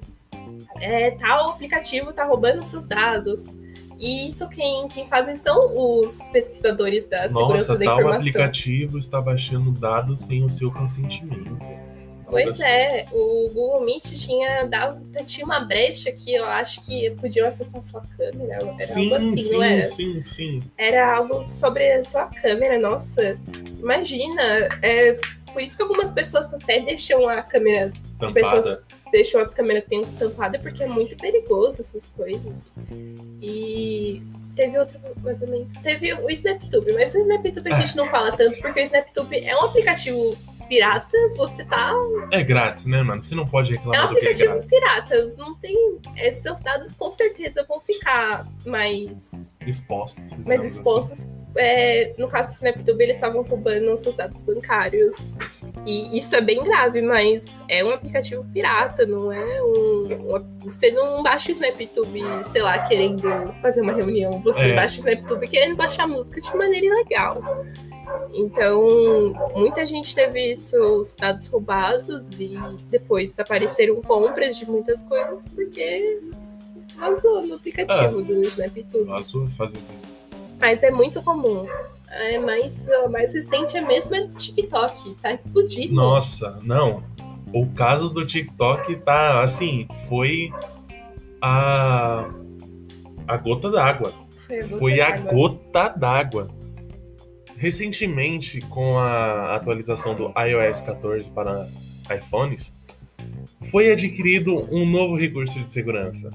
é, 0.82 1.12
tal 1.12 1.52
aplicativo 1.52 2.14
tá 2.14 2.26
roubando 2.26 2.64
seus 2.64 2.88
dados. 2.88 3.58
E 4.04 4.28
isso 4.28 4.50
quem, 4.50 4.86
quem 4.90 5.08
fazem 5.08 5.38
são 5.38 5.72
os 5.78 6.28
pesquisadores 6.28 7.06
da 7.06 7.22
segurança 7.22 7.54
Nossa, 7.54 7.78
da 7.78 7.86
informação. 7.86 8.10
tal 8.10 8.20
aplicativo 8.20 8.98
está 8.98 9.22
baixando 9.22 9.72
dados 9.72 10.26
sem 10.26 10.44
o 10.44 10.50
seu 10.50 10.70
consentimento. 10.70 11.58
Pois 12.30 12.60
é, 12.60 13.06
o 13.14 13.50
Google 13.54 13.86
Meet 13.86 14.04
tinha, 14.16 14.66
dado, 14.66 15.00
tinha 15.24 15.46
uma 15.46 15.62
brecha 15.62 16.12
que 16.12 16.34
eu 16.34 16.44
acho 16.44 16.82
que 16.82 17.12
podiam 17.12 17.48
acessar 17.48 17.82
sua 17.82 18.02
câmera. 18.18 18.56
Era 18.56 18.80
sim, 18.82 19.14
algo 19.14 19.16
assim, 19.16 19.38
sim, 19.38 19.54
não 19.54 19.64
era? 19.64 19.86
sim, 19.86 20.24
sim. 20.26 20.64
Era 20.78 21.16
algo 21.16 21.44
sobre 21.44 21.90
a 21.90 22.04
sua 22.04 22.26
câmera, 22.26 22.78
nossa. 22.80 23.40
Imagina. 23.80 24.44
É, 24.82 25.18
por 25.54 25.62
isso 25.62 25.78
que 25.78 25.84
algumas 25.84 26.12
pessoas 26.12 26.54
até 26.54 26.82
deixam 26.82 27.30
a 27.30 27.42
câmera. 27.42 27.94
Tampada. 28.20 28.34
Pessoas 28.34 28.80
deixam 29.14 29.40
a 29.40 29.48
câmera 29.48 29.86
tampada 30.18 30.58
porque 30.60 30.84
é 30.84 30.88
muito 30.88 31.16
perigoso 31.16 31.80
essas 31.82 32.10
coisas. 32.10 32.72
E 33.42 34.22
teve 34.56 34.78
outro 34.78 35.00
vazamento. 35.18 35.80
Teve 35.82 36.14
o 36.16 36.30
SnapTube, 36.30 36.92
mas 36.94 37.14
o 37.14 37.20
SnapTube 37.20 37.72
a 37.72 37.76
gente 37.80 37.96
não 37.96 38.06
fala 38.06 38.32
tanto 38.36 38.60
porque 38.60 38.82
o 38.82 38.86
SnapTube 38.86 39.38
é 39.40 39.56
um 39.56 39.62
aplicativo 39.66 40.36
pirata, 40.68 41.16
você 41.36 41.64
tá. 41.66 41.94
É 42.32 42.42
grátis, 42.42 42.86
né, 42.88 43.04
mano? 43.04 43.22
Você 43.22 43.36
não 43.36 43.46
pode 43.46 43.74
É 43.76 43.76
um 43.76 43.78
reclamar 43.92 44.10
do 44.10 44.16
que 44.16 44.26
é 44.26 44.32
aplicativo 44.32 44.54
grátis. 44.54 44.70
pirata. 44.70 45.34
Não 45.38 45.56
tem. 45.56 46.00
é, 46.18 46.32
seus 46.34 46.62
dados 46.62 46.96
com 46.96 47.12
certeza 47.14 47.64
vão 47.70 47.80
ficar 47.80 48.48
mais, 48.66 49.30
Expostos. 49.66 50.24
mais 50.46 50.60
assim. 50.62 50.68
expostos. 50.70 51.30
É, 51.56 52.16
no 52.18 52.28
caso 52.28 52.50
do 52.50 52.54
SnapTube, 52.54 53.04
eles 53.04 53.18
estavam 53.18 53.44
roubando 53.44 53.96
seus 53.96 54.16
dados 54.16 54.42
bancários. 54.44 55.34
E 55.86 56.18
isso 56.18 56.36
é 56.36 56.42
bem 56.42 56.64
grave, 56.64 57.02
mas 57.02 57.46
é 57.68 57.84
um 57.84 57.92
aplicativo 57.92 58.46
pirata, 58.54 59.06
não 59.06 59.32
é 59.32 59.62
um. 59.62 60.36
um- 60.36 60.54
Você 60.64 60.92
não 60.92 61.22
baixa 61.22 61.50
o 61.50 61.52
SnapTube, 61.52 62.22
sei 62.52 62.62
lá, 62.62 62.80
querendo 62.80 63.22
fazer 63.62 63.82
uma 63.82 63.92
reunião. 63.92 64.40
Você 64.42 64.60
É. 64.62 64.76
baixa 64.76 64.96
o 64.96 65.00
SnapTube 65.00 65.48
querendo 65.48 65.76
baixar 65.76 66.08
música 66.08 66.40
de 66.40 66.56
maneira 66.56 66.86
ilegal. 66.86 67.42
Então, 68.34 69.34
muita 69.56 69.86
gente 69.86 70.14
teve 70.16 70.56
seus 70.56 71.16
dados 71.16 71.48
roubados 71.48 72.30
e 72.40 72.58
depois 72.90 73.38
apareceram 73.40 74.02
compras 74.02 74.58
de 74.58 74.70
muitas 74.70 75.04
coisas 75.04 75.48
porque 75.50 76.22
vazou 76.96 77.46
no 77.48 77.56
aplicativo 77.56 78.22
do 78.22 78.42
SnapTube. 78.42 79.04
Vazou 79.06 79.48
fazer 79.48 79.80
Mas 80.60 80.82
é 80.84 80.92
muito 80.92 81.22
comum. 81.24 81.68
É 82.16 82.38
mais, 82.38 82.88
o 83.06 83.10
mais 83.10 83.34
recente 83.34 83.76
é 83.76 83.82
mesmo 83.82 84.16
é 84.16 84.22
do 84.22 84.36
TikTok. 84.36 85.16
Tá 85.22 85.34
explodindo. 85.34 85.94
Nossa, 85.94 86.58
não. 86.64 87.04
O 87.54 87.68
caso 87.68 88.10
do 88.10 88.26
TikTok 88.26 88.96
tá 88.98 89.44
assim, 89.44 89.88
foi 90.08 90.52
a 91.42 92.30
a 93.28 93.38
gota 93.38 93.70
d'água. 93.72 94.14
Foi 94.48 94.60
a 94.60 94.62
gota 94.64 94.78
Foi 94.78 95.02
a 95.02 95.10
d'água. 95.12 95.32
gota 95.34 95.90
d'água. 95.90 96.48
Recentemente, 97.58 98.60
com 98.62 98.98
a 99.00 99.56
atualização 99.56 100.14
do 100.14 100.34
iOS 100.38 100.82
14 100.82 101.32
para 101.32 101.68
iPhones, 102.14 102.76
foi 103.72 103.92
adquirido 103.92 104.68
um 104.70 104.86
novo 104.86 105.16
recurso 105.16 105.60
de 105.60 105.66
segurança. 105.66 106.30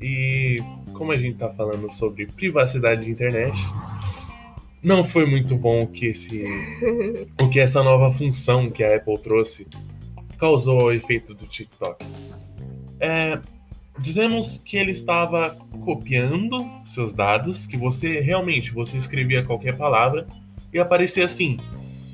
E 0.00 0.58
como 0.92 1.12
a 1.12 1.16
gente 1.16 1.32
está 1.34 1.50
falando 1.50 1.90
sobre 1.90 2.26
privacidade 2.26 3.04
de 3.04 3.10
internet, 3.10 3.56
não 4.86 5.02
foi 5.02 5.26
muito 5.26 5.56
bom 5.56 5.80
o 5.80 5.88
que 5.88 6.06
esse 6.06 6.44
o 7.42 7.48
que 7.48 7.58
essa 7.58 7.82
nova 7.82 8.12
função 8.12 8.70
que 8.70 8.84
a 8.84 8.94
Apple 8.94 9.18
trouxe 9.18 9.66
causou 10.38 10.82
ao 10.82 10.92
efeito 10.92 11.34
do 11.34 11.44
TikTok. 11.44 12.06
É, 13.00 13.40
dizemos 13.98 14.58
que 14.58 14.76
ele 14.76 14.92
estava 14.92 15.56
copiando 15.84 16.64
seus 16.84 17.12
dados, 17.12 17.66
que 17.66 17.76
você 17.76 18.20
realmente 18.20 18.72
você 18.72 18.96
escrevia 18.96 19.42
qualquer 19.42 19.76
palavra 19.76 20.24
e 20.72 20.78
aparecia 20.78 21.24
assim: 21.24 21.58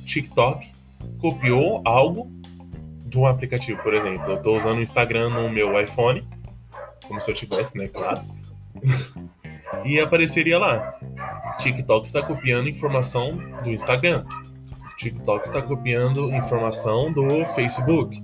TikTok 0.06 0.72
copiou 1.18 1.82
algo 1.84 2.32
do 3.04 3.26
aplicativo, 3.26 3.82
por 3.82 3.92
exemplo. 3.92 4.24
Eu 4.30 4.36
estou 4.36 4.56
usando 4.56 4.78
o 4.78 4.82
Instagram 4.82 5.28
no 5.28 5.50
meu 5.50 5.78
iPhone, 5.78 6.26
como 7.06 7.20
se 7.20 7.30
eu 7.30 7.34
tivesse, 7.34 7.76
né? 7.76 7.86
Claro. 7.88 8.22
e 9.84 10.00
apareceria 10.00 10.58
lá: 10.58 10.98
TikTok 11.58 12.06
está 12.06 12.22
copiando 12.22 12.68
informação 12.68 13.36
do 13.62 13.70
Instagram. 13.70 14.24
TikTok 14.96 15.46
está 15.46 15.60
copiando 15.60 16.32
informação 16.32 17.12
do 17.12 17.44
Facebook. 17.46 18.22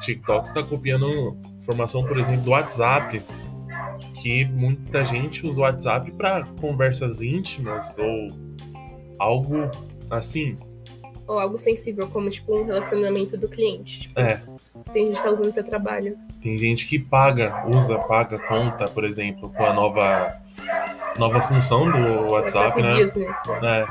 TikTok 0.00 0.46
está 0.46 0.62
copiando 0.62 1.36
informação, 1.58 2.04
por 2.04 2.18
exemplo, 2.18 2.42
do 2.42 2.50
WhatsApp, 2.50 3.22
que 4.14 4.44
muita 4.46 5.04
gente 5.04 5.46
usa 5.46 5.60
o 5.60 5.62
WhatsApp 5.62 6.10
para 6.12 6.44
conversas 6.60 7.22
íntimas 7.22 7.96
ou 7.98 8.28
algo 9.18 9.70
assim. 10.10 10.56
Ou 11.28 11.38
algo 11.38 11.56
sensível, 11.56 12.08
como 12.08 12.28
tipo 12.28 12.52
um 12.52 12.64
relacionamento 12.64 13.38
do 13.38 13.48
cliente. 13.48 14.00
Tipo, 14.00 14.20
É. 14.20 14.42
Tem 14.92 15.06
gente 15.06 15.16
que 15.16 15.22
tá 15.22 15.30
usando 15.30 15.52
para 15.52 15.62
trabalho. 15.62 16.18
Tem 16.42 16.58
gente 16.58 16.86
que 16.86 16.98
paga, 16.98 17.64
usa, 17.68 17.96
paga 18.00 18.38
conta, 18.40 18.88
por 18.88 19.04
exemplo, 19.04 19.50
com 19.50 19.64
a 19.64 19.72
nova 19.72 20.41
nova 21.18 21.40
função 21.42 21.90
do 21.90 22.30
WhatsApp, 22.30 22.80
né? 22.82 22.94
Business. 22.94 23.36
É. 23.62 23.84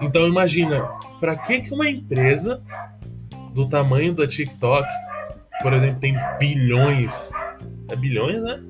Então 0.00 0.26
imagina, 0.26 0.82
para 1.20 1.36
que 1.36 1.62
que 1.62 1.74
uma 1.74 1.88
empresa 1.88 2.62
do 3.52 3.68
tamanho 3.68 4.14
da 4.14 4.26
TikTok, 4.26 4.88
por 5.62 5.72
exemplo, 5.72 6.00
tem 6.00 6.14
bilhões, 6.38 7.30
é 7.88 7.96
bilhões, 7.96 8.42
né? 8.42 8.62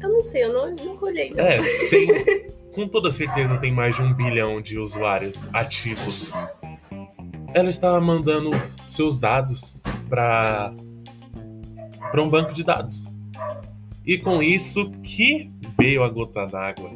Eu 0.00 0.08
não 0.08 0.22
sei, 0.22 0.44
eu 0.44 0.52
não, 0.52 0.74
não 0.74 0.98
olhei. 1.00 1.30
Não. 1.30 1.44
É, 1.44 1.60
tem, 1.88 2.08
com 2.74 2.88
toda 2.88 3.10
certeza 3.10 3.58
tem 3.58 3.72
mais 3.72 3.96
de 3.96 4.02
um 4.02 4.12
bilhão 4.12 4.60
de 4.60 4.78
usuários 4.78 5.48
ativos. 5.52 6.32
Ela 7.54 7.68
está 7.68 8.00
mandando 8.00 8.50
seus 8.86 9.18
dados 9.18 9.76
para 10.08 10.72
para 12.10 12.22
um 12.22 12.28
banco 12.28 12.52
de 12.52 12.62
dados. 12.62 13.11
E 14.04 14.18
com 14.18 14.42
isso 14.42 14.90
que 15.02 15.50
veio 15.78 16.02
a 16.02 16.08
gota 16.08 16.46
d'água. 16.46 16.90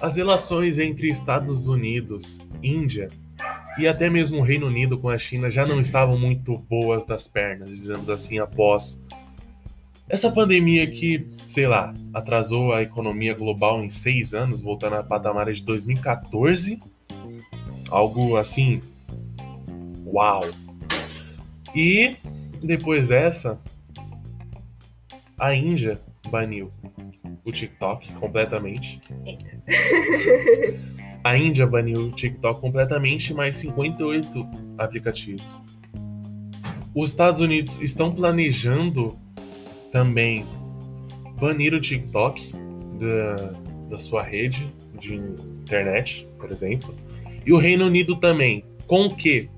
As 0.00 0.16
relações 0.16 0.78
entre 0.78 1.08
Estados 1.08 1.66
Unidos, 1.66 2.38
Índia 2.62 3.08
e 3.78 3.86
até 3.86 4.08
mesmo 4.08 4.38
o 4.38 4.42
Reino 4.42 4.66
Unido 4.66 4.98
com 4.98 5.08
a 5.08 5.18
China 5.18 5.50
já 5.50 5.66
não 5.66 5.80
estavam 5.80 6.18
muito 6.18 6.56
boas 6.58 7.04
das 7.04 7.28
pernas, 7.28 7.68
dizemos 7.68 8.08
assim, 8.08 8.38
após 8.38 9.02
essa 10.08 10.30
pandemia 10.30 10.88
que, 10.88 11.26
sei 11.48 11.66
lá, 11.66 11.92
atrasou 12.14 12.72
a 12.72 12.80
economia 12.80 13.34
global 13.34 13.82
em 13.82 13.88
seis 13.88 14.34
anos, 14.34 14.60
voltando 14.60 14.94
a 14.94 15.02
patamares 15.02 15.58
de 15.58 15.64
2014. 15.64 16.78
Algo 17.90 18.36
assim. 18.36 18.80
Uau! 20.06 20.42
E 21.74 22.16
depois 22.62 23.08
dessa, 23.08 23.58
a 25.38 25.54
Índia 25.54 26.00
baniu 26.30 26.72
o 27.44 27.52
TikTok 27.52 28.12
completamente. 28.14 29.00
Eita. 29.24 29.62
A 31.22 31.36
Índia 31.36 31.66
baniu 31.66 32.06
o 32.06 32.12
TikTok 32.12 32.60
completamente, 32.60 33.34
mais 33.34 33.56
58 33.56 34.46
aplicativos. 34.78 35.62
Os 36.94 37.10
Estados 37.10 37.40
Unidos 37.40 37.82
estão 37.82 38.14
planejando 38.14 39.18
também 39.90 40.46
banir 41.38 41.74
o 41.74 41.80
TikTok 41.80 42.52
da, 42.98 43.52
da 43.90 43.98
sua 43.98 44.22
rede 44.22 44.72
de 44.98 45.16
internet, 45.16 46.28
por 46.38 46.50
exemplo. 46.50 46.94
E 47.44 47.52
o 47.52 47.58
Reino 47.58 47.86
Unido 47.86 48.16
também. 48.16 48.64
Com 48.86 49.06
o 49.06 49.14
quê? 49.14 49.48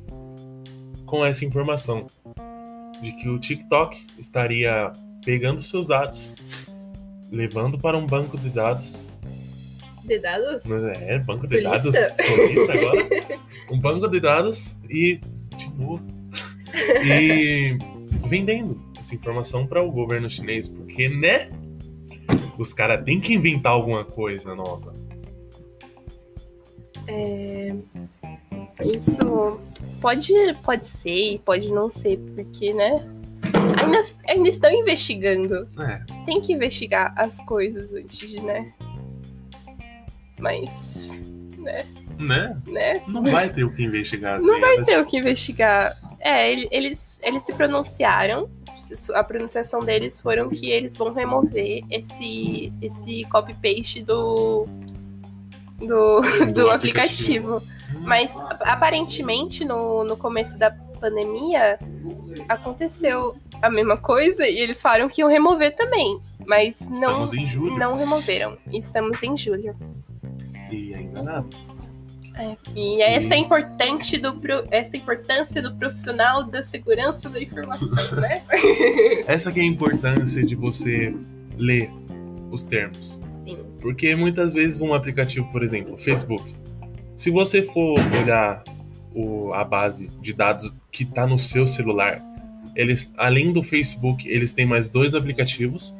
Com 1.06 1.24
essa 1.24 1.44
informação 1.44 2.06
de 3.02 3.12
que 3.12 3.28
o 3.28 3.38
TikTok 3.38 4.06
estaria 4.18 4.90
pegando 5.24 5.60
seus 5.60 5.86
dados 5.88 6.34
levando 7.30 7.78
para 7.78 7.96
um 7.96 8.06
banco 8.06 8.38
de 8.38 8.50
dados. 8.50 9.06
De 10.04 10.18
dados? 10.18 10.64
É, 10.66 11.18
banco 11.18 11.46
de 11.46 11.62
Solista? 11.62 11.90
dados. 11.90 12.26
Solista 12.26 12.72
agora. 12.72 13.40
um 13.70 13.78
banco 13.78 14.08
de 14.08 14.20
dados 14.20 14.78
e. 14.88 15.20
Novo. 15.76 16.02
E 17.04 17.76
vendendo 18.26 18.80
essa 18.98 19.14
informação 19.14 19.66
para 19.66 19.82
o 19.82 19.90
governo 19.90 20.28
chinês, 20.28 20.68
porque, 20.68 21.08
né? 21.08 21.50
Os 22.58 22.72
caras 22.72 23.04
têm 23.04 23.20
que 23.20 23.34
inventar 23.34 23.72
alguma 23.72 24.04
coisa 24.04 24.54
nova. 24.54 24.92
É, 27.06 27.74
Isso 28.84 29.60
pode, 30.00 30.32
pode 30.64 30.86
ser 30.86 31.34
e 31.34 31.38
pode 31.38 31.72
não 31.72 31.88
ser, 31.88 32.18
porque, 32.18 32.74
né? 32.74 33.17
Ainda, 33.96 34.08
ainda 34.28 34.48
estão 34.48 34.70
investigando. 34.72 35.68
É, 35.80 36.00
Tem 36.24 36.40
que 36.40 36.52
investigar 36.52 37.12
as 37.16 37.38
coisas 37.40 37.92
antes 37.92 38.28
de, 38.30 38.40
né? 38.42 38.72
Mas, 40.38 41.10
né? 41.56 41.84
né? 42.18 42.56
né? 42.66 43.02
Não 43.06 43.22
vai 43.22 43.48
ter 43.48 43.64
o 43.64 43.72
que 43.72 43.82
investigar. 43.82 44.40
Não 44.40 44.60
vai 44.60 44.72
ligado? 44.72 44.86
ter 44.86 45.00
o 45.00 45.06
que 45.06 45.16
investigar. 45.18 45.96
É, 46.20 46.50
ele- 46.52 46.68
eles, 46.70 47.18
eles 47.22 47.42
se 47.42 47.52
pronunciaram. 47.52 48.48
A 49.14 49.22
pronunciação 49.22 49.80
deles 49.80 50.18
foram 50.20 50.48
que 50.48 50.70
eles 50.70 50.96
vão 50.96 51.12
remover 51.12 51.82
esse, 51.90 52.72
esse 52.80 53.22
copy-paste 53.24 54.02
do, 54.02 54.66
do, 55.78 56.20
do 56.54 56.70
aplicativo. 56.70 57.60
Mas 58.00 58.32
aparentemente 58.60 59.64
no, 59.64 60.04
no 60.04 60.16
começo 60.16 60.56
da 60.58 60.70
pandemia 60.98 61.78
aconteceu 62.48 63.36
a 63.62 63.70
mesma 63.70 63.96
coisa 63.96 64.46
e 64.46 64.58
eles 64.58 64.80
falaram 64.80 65.08
que 65.08 65.20
iam 65.20 65.28
remover 65.28 65.74
também. 65.76 66.20
Mas 66.46 66.80
não, 66.88 67.24
Estamos 67.24 67.78
não 67.78 67.96
removeram. 67.96 68.56
Estamos 68.72 69.22
em 69.22 69.36
julho. 69.36 69.76
e 70.70 70.94
ainda 70.94 71.22
nada. 71.22 71.46
É, 72.36 72.56
e 72.76 73.02
essa 73.02 73.34
é 73.34 73.36
importante 73.38 74.16
do 74.16 74.38
essa 74.70 74.96
importância 74.96 75.60
do 75.60 75.74
profissional 75.74 76.44
da 76.44 76.62
segurança 76.64 77.28
da 77.28 77.42
informação, 77.42 77.88
né? 78.20 78.42
Essa 79.26 79.50
que 79.50 79.58
é 79.58 79.62
a 79.62 79.66
importância 79.66 80.44
de 80.44 80.54
você 80.54 81.12
ler 81.56 81.90
os 82.52 82.62
termos. 82.62 83.20
Sim. 83.44 83.58
Porque 83.82 84.14
muitas 84.14 84.52
vezes 84.52 84.80
um 84.80 84.94
aplicativo, 84.94 85.50
por 85.50 85.64
exemplo, 85.64 85.98
Facebook, 85.98 86.54
se 87.16 87.28
você 87.30 87.62
for 87.62 87.98
olhar 88.22 88.62
o- 89.12 89.52
a 89.52 89.64
base 89.64 90.08
de 90.20 90.32
dados 90.32 90.72
que 90.90 91.04
está 91.04 91.26
no 91.26 91.38
seu 91.38 91.66
celular, 91.66 92.22
eles, 92.74 93.12
além 93.16 93.52
do 93.52 93.62
Facebook, 93.62 94.28
eles 94.28 94.52
têm 94.52 94.66
mais 94.66 94.88
dois 94.88 95.14
aplicativos, 95.14 95.94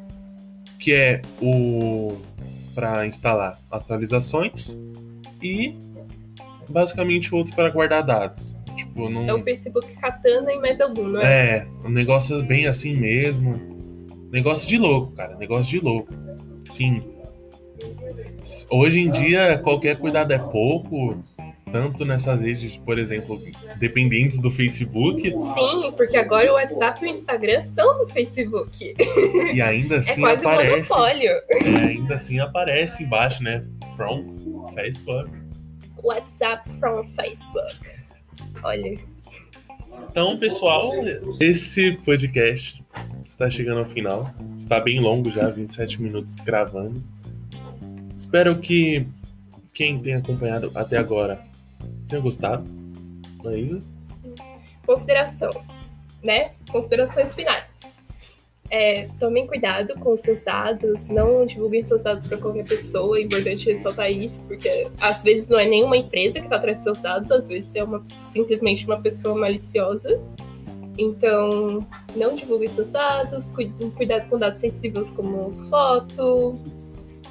que 0.77 0.93
é 0.93 1.21
o 1.41 2.17
para 2.73 3.05
instalar 3.05 3.59
atualizações 3.69 4.79
e 5.43 5.75
basicamente 6.69 7.33
o 7.33 7.37
outro 7.37 7.53
para 7.53 7.69
guardar 7.69 8.03
dados. 8.03 8.57
Tipo, 8.75 9.09
não 9.09 9.27
É 9.27 9.33
o 9.33 9.39
Facebook 9.39 9.93
Katana 9.97 10.53
e 10.53 10.59
mais 10.59 10.79
algum, 10.79 11.09
não 11.09 11.19
é? 11.19 11.57
é, 11.57 11.67
um 11.83 11.89
negócio 11.89 12.41
bem 12.43 12.67
assim 12.67 12.95
mesmo. 12.95 13.59
Negócio 14.31 14.67
de 14.69 14.77
louco, 14.77 15.11
cara. 15.13 15.35
Negócio 15.35 15.71
de 15.71 15.83
louco. 15.83 16.13
Sim. 16.63 17.03
Hoje 18.69 18.99
em 18.99 19.11
dia, 19.11 19.57
qualquer 19.57 19.97
cuidado 19.97 20.31
é 20.31 20.37
pouco. 20.37 21.21
Tanto 21.71 22.03
nessas 22.05 22.41
redes, 22.41 22.77
por 22.77 22.97
exemplo, 22.97 23.41
dependentes 23.77 24.39
do 24.39 24.49
Facebook. 24.49 25.21
Sim, 25.21 25.91
porque 25.95 26.17
agora 26.17 26.51
o 26.51 26.55
WhatsApp 26.55 27.03
e 27.03 27.07
o 27.07 27.11
Instagram 27.11 27.63
são 27.65 27.93
do 27.99 28.07
Facebook. 28.07 28.95
E 29.53 29.61
ainda 29.61 29.95
É 29.95 29.97
assim 29.99 30.21
um 30.21 30.25
aparece. 30.27 30.91
é, 30.93 31.77
ainda 31.87 32.15
assim 32.15 32.39
aparece 32.39 33.03
embaixo, 33.03 33.43
né? 33.43 33.63
From 33.95 34.35
Facebook. 34.73 35.29
WhatsApp 36.03 36.67
from 36.79 37.05
Facebook. 37.05 37.79
Olha. 38.63 38.97
Então, 40.09 40.37
pessoal, 40.37 40.91
esse 41.39 41.91
podcast 42.05 42.83
está 43.25 43.49
chegando 43.49 43.79
ao 43.79 43.85
final. 43.85 44.33
Está 44.57 44.79
bem 44.79 44.99
longo 44.99 45.29
já, 45.29 45.49
27 45.49 46.01
minutos 46.01 46.39
gravando. 46.39 47.03
Espero 48.17 48.57
que 48.57 49.05
quem 49.73 49.99
tenha 49.99 50.17
acompanhado 50.17 50.71
até 50.75 50.97
agora 50.97 51.39
tenha 52.09 52.21
gostado. 52.21 52.65
Isso? 53.55 53.87
Consideração, 54.85 55.51
né? 56.23 56.51
Considerações 56.69 57.33
finais. 57.33 57.79
É, 58.71 59.07
tomem 59.19 59.47
cuidado 59.47 59.95
com 59.95 60.13
os 60.13 60.21
seus 60.21 60.41
dados, 60.41 61.09
não 61.09 61.43
divulguem 61.43 61.81
seus 61.81 62.03
dados 62.03 62.27
para 62.27 62.37
qualquer 62.37 62.67
pessoa. 62.67 63.17
É 63.17 63.23
importante 63.23 63.71
ressaltar 63.71 64.11
isso, 64.11 64.41
porque 64.41 64.87
às 65.01 65.23
vezes 65.23 65.47
não 65.47 65.57
é 65.59 65.67
nenhuma 65.67 65.97
empresa 65.97 66.33
que 66.33 66.45
está 66.45 66.57
atrás 66.57 66.77
dos 66.77 66.83
seus 66.83 66.99
dados, 66.99 67.31
às 67.31 67.47
vezes 67.47 67.73
é 67.75 67.83
uma, 67.83 68.03
simplesmente 68.21 68.85
uma 68.85 68.99
pessoa 68.99 69.35
maliciosa. 69.35 70.21
Então, 70.99 71.87
não 72.15 72.35
divulguem 72.35 72.69
seus 72.69 72.89
dados, 72.89 73.49
cu- 73.51 73.91
cuidado 73.95 74.27
com 74.27 74.37
dados 74.37 74.59
sensíveis 74.59 75.09
como 75.09 75.51
foto, 75.69 76.55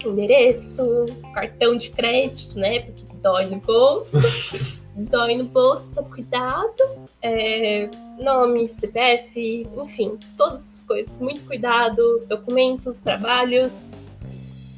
endereço, 0.07 1.07
cartão 1.35 1.77
de 1.77 1.91
crédito, 1.91 2.59
né? 2.59 2.81
Porque 2.81 3.05
dói 3.23 3.47
no 3.47 3.57
bolso. 3.57 4.19
dói 4.95 5.37
no 5.37 5.45
bolso, 5.45 5.89
então 5.91 6.05
cuidado. 6.05 7.09
É, 7.23 7.89
nome, 8.19 8.69
CPF, 8.69 9.67
enfim, 9.77 10.19
todas 10.37 10.61
essas 10.61 10.85
coisas. 10.85 11.19
Muito 11.21 11.45
cuidado, 11.45 12.25
documentos, 12.29 13.01
trabalhos. 13.01 14.01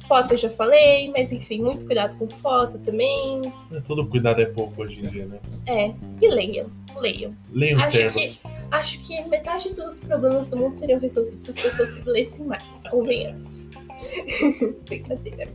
Foto 0.07 0.33
eu 0.33 0.37
já 0.37 0.49
falei, 0.49 1.09
mas 1.15 1.31
enfim, 1.31 1.61
muito 1.61 1.85
cuidado 1.85 2.17
com 2.17 2.27
foto 2.27 2.77
também. 2.79 3.41
Todo 3.87 4.05
cuidado 4.05 4.41
é 4.41 4.45
pouco 4.45 4.81
hoje 4.81 4.99
em 4.99 5.09
dia, 5.09 5.25
né? 5.25 5.39
É, 5.65 5.93
e 6.21 6.27
leiam, 6.27 6.69
leiam. 6.99 7.33
Leiam 7.53 7.79
os 7.79 7.85
Acho 7.85 7.97
termos. 7.97 8.41
Acho 8.71 8.99
que 8.99 9.21
metade 9.29 9.73
dos 9.73 10.01
problemas 10.01 10.49
do 10.49 10.57
mundo 10.57 10.75
seriam 10.75 10.99
resolvidos 10.99 11.45
se 11.45 11.51
as 11.51 11.61
pessoas 11.61 11.89
se 11.89 12.09
lessem 12.09 12.45
mais, 12.45 12.63
convenhamos. 12.89 13.69
Brincadeira. 14.85 15.47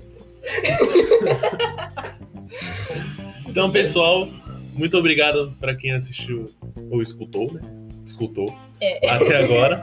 Então, 3.49 3.71
pessoal, 3.71 4.29
muito 4.75 4.97
obrigado 4.99 5.55
para 5.61 5.75
quem 5.75 5.93
assistiu 5.93 6.47
ou 6.91 7.03
escutou, 7.03 7.53
né? 7.53 7.61
Escutou 8.05 8.55
É. 8.81 9.11
até 9.11 9.43
agora. 9.43 9.83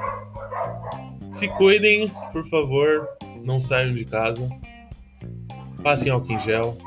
Se 1.31 1.47
cuidem, 1.49 2.07
por 2.31 2.47
favor, 2.47 3.09
não 3.43 3.59
saiam 3.59 3.93
de 3.93 4.05
casa. 4.05 4.47
Passem 5.83 6.11
álcool 6.11 6.33
em 6.33 6.39
gel. 6.39 6.77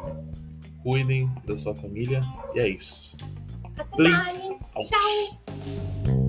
Cuidem 0.83 1.29
da 1.45 1.57
sua 1.57 1.75
família. 1.75 2.23
E 2.55 2.61
é 2.61 2.69
isso. 2.69 3.17
Até 3.77 3.85
Please. 3.97 4.49
Tchau. 4.89 6.26